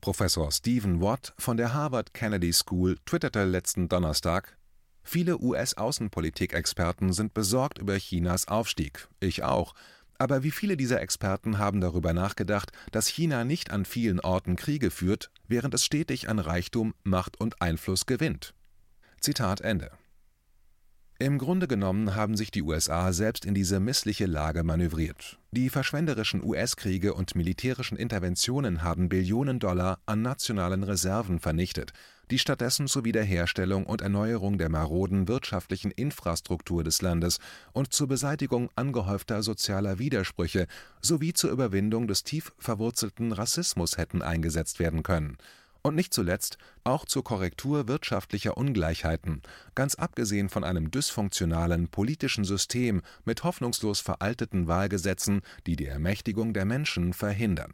Professor 0.01 0.51
Stephen 0.51 0.99
Watt 0.99 1.35
von 1.37 1.57
der 1.57 1.75
Harvard 1.75 2.15
Kennedy 2.15 2.51
School 2.51 2.97
twitterte 3.05 3.43
letzten 3.43 3.87
Donnerstag: 3.87 4.57
Viele 5.03 5.39
US-Außenpolitikexperten 5.39 7.13
sind 7.13 7.35
besorgt 7.35 7.77
über 7.77 7.95
Chinas 7.97 8.47
Aufstieg. 8.47 9.07
Ich 9.19 9.43
auch. 9.43 9.75
Aber 10.17 10.41
wie 10.41 10.49
viele 10.49 10.75
dieser 10.75 11.01
Experten 11.01 11.59
haben 11.59 11.81
darüber 11.81 12.13
nachgedacht, 12.13 12.71
dass 12.91 13.07
China 13.07 13.43
nicht 13.43 13.69
an 13.69 13.85
vielen 13.85 14.19
Orten 14.19 14.55
Kriege 14.55 14.89
führt, 14.89 15.29
während 15.47 15.75
es 15.75 15.85
stetig 15.85 16.29
an 16.29 16.39
Reichtum, 16.39 16.95
Macht 17.03 17.39
und 17.39 17.61
Einfluss 17.61 18.07
gewinnt? 18.07 18.55
Zitat 19.19 19.61
Ende 19.61 19.91
im 21.21 21.37
Grunde 21.37 21.67
genommen 21.67 22.15
haben 22.15 22.35
sich 22.35 22.51
die 22.51 22.63
USA 22.63 23.13
selbst 23.13 23.45
in 23.45 23.53
diese 23.53 23.79
missliche 23.79 24.25
Lage 24.25 24.63
manövriert. 24.63 25.39
Die 25.51 25.69
verschwenderischen 25.69 26.43
US-Kriege 26.43 27.13
und 27.13 27.35
militärischen 27.35 27.97
Interventionen 27.97 28.83
haben 28.83 29.09
Billionen 29.09 29.59
Dollar 29.59 29.99
an 30.05 30.21
nationalen 30.21 30.83
Reserven 30.83 31.39
vernichtet, 31.39 31.93
die 32.31 32.39
stattdessen 32.39 32.87
zur 32.87 33.03
Wiederherstellung 33.03 33.85
und 33.85 34.01
Erneuerung 34.01 34.57
der 34.57 34.69
maroden 34.69 35.27
wirtschaftlichen 35.27 35.91
Infrastruktur 35.91 36.83
des 36.83 37.01
Landes 37.01 37.39
und 37.73 37.93
zur 37.93 38.07
Beseitigung 38.07 38.69
angehäufter 38.75 39.43
sozialer 39.43 39.99
Widersprüche 39.99 40.67
sowie 41.01 41.33
zur 41.33 41.51
Überwindung 41.51 42.07
des 42.07 42.23
tief 42.23 42.53
verwurzelten 42.57 43.33
Rassismus 43.33 43.97
hätten 43.97 44.21
eingesetzt 44.21 44.79
werden 44.79 45.03
können 45.03 45.37
und 45.83 45.95
nicht 45.95 46.13
zuletzt 46.13 46.57
auch 46.83 47.05
zur 47.05 47.23
Korrektur 47.23 47.87
wirtschaftlicher 47.87 48.57
Ungleichheiten, 48.57 49.41
ganz 49.75 49.95
abgesehen 49.95 50.49
von 50.49 50.63
einem 50.63 50.91
dysfunktionalen 50.91 51.87
politischen 51.87 52.43
System 52.43 53.01
mit 53.25 53.43
hoffnungslos 53.43 53.99
veralteten 53.99 54.67
Wahlgesetzen, 54.67 55.41
die 55.67 55.75
die 55.75 55.87
Ermächtigung 55.87 56.53
der 56.53 56.65
Menschen 56.65 57.13
verhindern. 57.13 57.73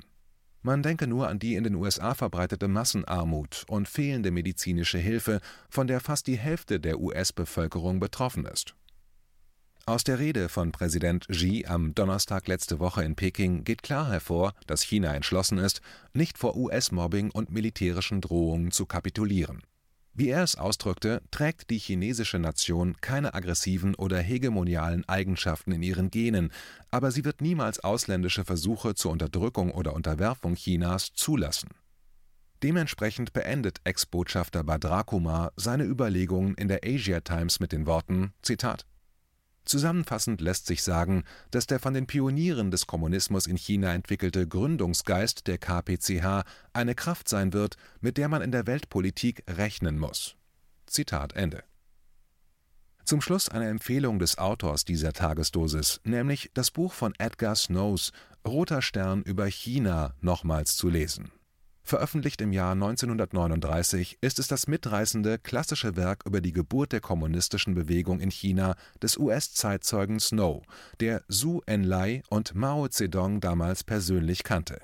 Man 0.61 0.83
denke 0.83 1.07
nur 1.07 1.27
an 1.27 1.39
die 1.39 1.55
in 1.55 1.63
den 1.63 1.75
USA 1.75 2.13
verbreitete 2.13 2.67
Massenarmut 2.67 3.65
und 3.69 3.87
fehlende 3.87 4.31
medizinische 4.31 4.97
Hilfe, 4.97 5.39
von 5.69 5.87
der 5.87 5.99
fast 5.99 6.27
die 6.27 6.37
Hälfte 6.37 6.79
der 6.79 6.99
US-Bevölkerung 6.99 7.99
betroffen 7.99 8.45
ist 8.45 8.75
Aus 9.89 10.03
der 10.03 10.19
Rede 10.19 10.49
von 10.49 10.73
Präsident 10.73 11.29
Xi 11.29 11.63
am 11.65 11.95
Donnerstag 11.95 12.49
letzte 12.49 12.79
Woche 12.79 13.05
in 13.05 13.15
Peking 13.15 13.63
geht 13.63 13.83
klar 13.83 14.11
hervor, 14.11 14.53
dass 14.65 14.81
China 14.81 15.15
entschlossen 15.15 15.59
ist, 15.59 15.79
nicht 16.11 16.37
vor 16.37 16.57
US-Mobbing 16.57 17.31
und 17.31 17.51
militärischen 17.51 18.19
Drohungen 18.19 18.71
zu 18.71 18.85
kapitulieren. 18.85 19.61
Wie 20.13 20.27
er 20.27 20.43
es 20.43 20.57
ausdrückte, 20.57 21.21
trägt 21.31 21.69
die 21.69 21.77
chinesische 21.77 22.37
Nation 22.37 22.97
keine 22.99 23.33
aggressiven 23.33 23.95
oder 23.95 24.19
hegemonialen 24.19 25.07
Eigenschaften 25.07 25.71
in 25.71 25.83
ihren 25.83 26.11
Genen, 26.11 26.51
aber 26.91 27.11
sie 27.11 27.23
wird 27.23 27.39
niemals 27.39 27.79
ausländische 27.79 28.43
Versuche 28.43 28.93
zur 28.93 29.13
Unterdrückung 29.13 29.71
oder 29.71 29.93
Unterwerfung 29.93 30.55
Chinas 30.55 31.13
zulassen. 31.13 31.69
Dementsprechend 32.61 33.31
beendet 33.31 33.79
Ex-Botschafter 33.85 34.65
Badr 34.65 35.05
Kumar 35.05 35.53
seine 35.55 35.85
Überlegungen 35.85 36.55
in 36.55 36.67
der 36.67 36.81
Asia 36.83 37.21
Times 37.21 37.61
mit 37.61 37.71
den 37.71 37.85
Worten: 37.85 38.33
Zitat 38.41 38.85
Zusammenfassend 39.67 40.39
lässt 40.39 40.65
sich 40.65 40.81
sagen, 40.81 41.25
dass 41.51 41.67
der 41.67 41.79
von 41.79 41.93
den 41.93 42.07
Pionieren 42.07 42.71
des 42.71 42.87
Kommunismus 42.87 43.47
in 43.47 43.57
China 43.57 43.93
entwickelte 43.93 44.47
Gründungsgeist 44.47 45.45
der 45.45 45.57
KPCH 45.57 46.45
eine 46.71 46.95
Kraft 46.95 47.27
sein 47.27 47.51
wird, 47.51 47.75
mit 47.99 48.17
der 48.17 48.29
man 48.29 48.41
in 48.41 48.51
der 48.51 48.65
Weltpolitik 48.65 49.43
rechnen 49.49 49.99
muss. 49.99 50.37
Zitat 50.85 51.33
Ende. 51.33 51.65
Zum 53.03 53.19
Schluss 53.19 53.49
eine 53.49 53.67
Empfehlung 53.67 54.19
des 54.19 54.37
Autors 54.37 54.85
dieser 54.85 55.11
Tagesdosis, 55.11 55.99
nämlich 56.05 56.49
das 56.53 56.71
Buch 56.71 56.93
von 56.93 57.13
Edgar 57.17 57.55
Snows 57.55 58.13
Roter 58.45 58.81
Stern 58.81 59.21
über 59.21 59.47
China 59.47 60.13
nochmals 60.21 60.77
zu 60.77 60.87
lesen 60.87 61.31
Veröffentlicht 61.87 62.41
im 62.41 62.51
Jahr 62.51 62.73
1939 62.73 64.17
ist 64.19 64.39
es 64.39 64.49
das 64.49 64.67
mitreißende 64.67 65.39
klassische 65.39 65.95
Werk 65.95 66.25
über 66.25 66.41
die 66.41 66.51
Geburt 66.51 66.91
der 66.91 66.99
kommunistischen 66.99 67.75
Bewegung 67.75 68.19
in 68.19 68.29
China 68.29 68.75
des 69.01 69.15
US-Zeitzeugen 69.15 70.19
Snow, 70.19 70.63
der 70.99 71.23
Zhou 71.29 71.61
Enlai 71.65 72.23
und 72.29 72.55
Mao 72.55 72.89
Zedong 72.89 73.39
damals 73.39 73.85
persönlich 73.85 74.43
kannte. 74.43 74.81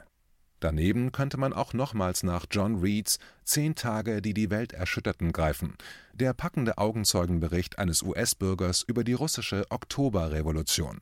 Daneben 0.61 1.11
könnte 1.11 1.35
man 1.35 1.51
auch 1.51 1.73
nochmals 1.73 2.23
nach 2.23 2.45
John 2.49 2.79
Reeds 2.79 3.19
Zehn 3.43 3.75
Tage, 3.75 4.21
die 4.21 4.33
die 4.33 4.49
Welt 4.49 4.71
erschütterten 4.71 5.33
greifen, 5.33 5.75
der 6.13 6.33
packende 6.33 6.77
Augenzeugenbericht 6.77 7.79
eines 7.79 8.01
US-Bürgers 8.01 8.81
über 8.81 9.03
die 9.03 9.11
russische 9.11 9.65
Oktoberrevolution 9.69 11.01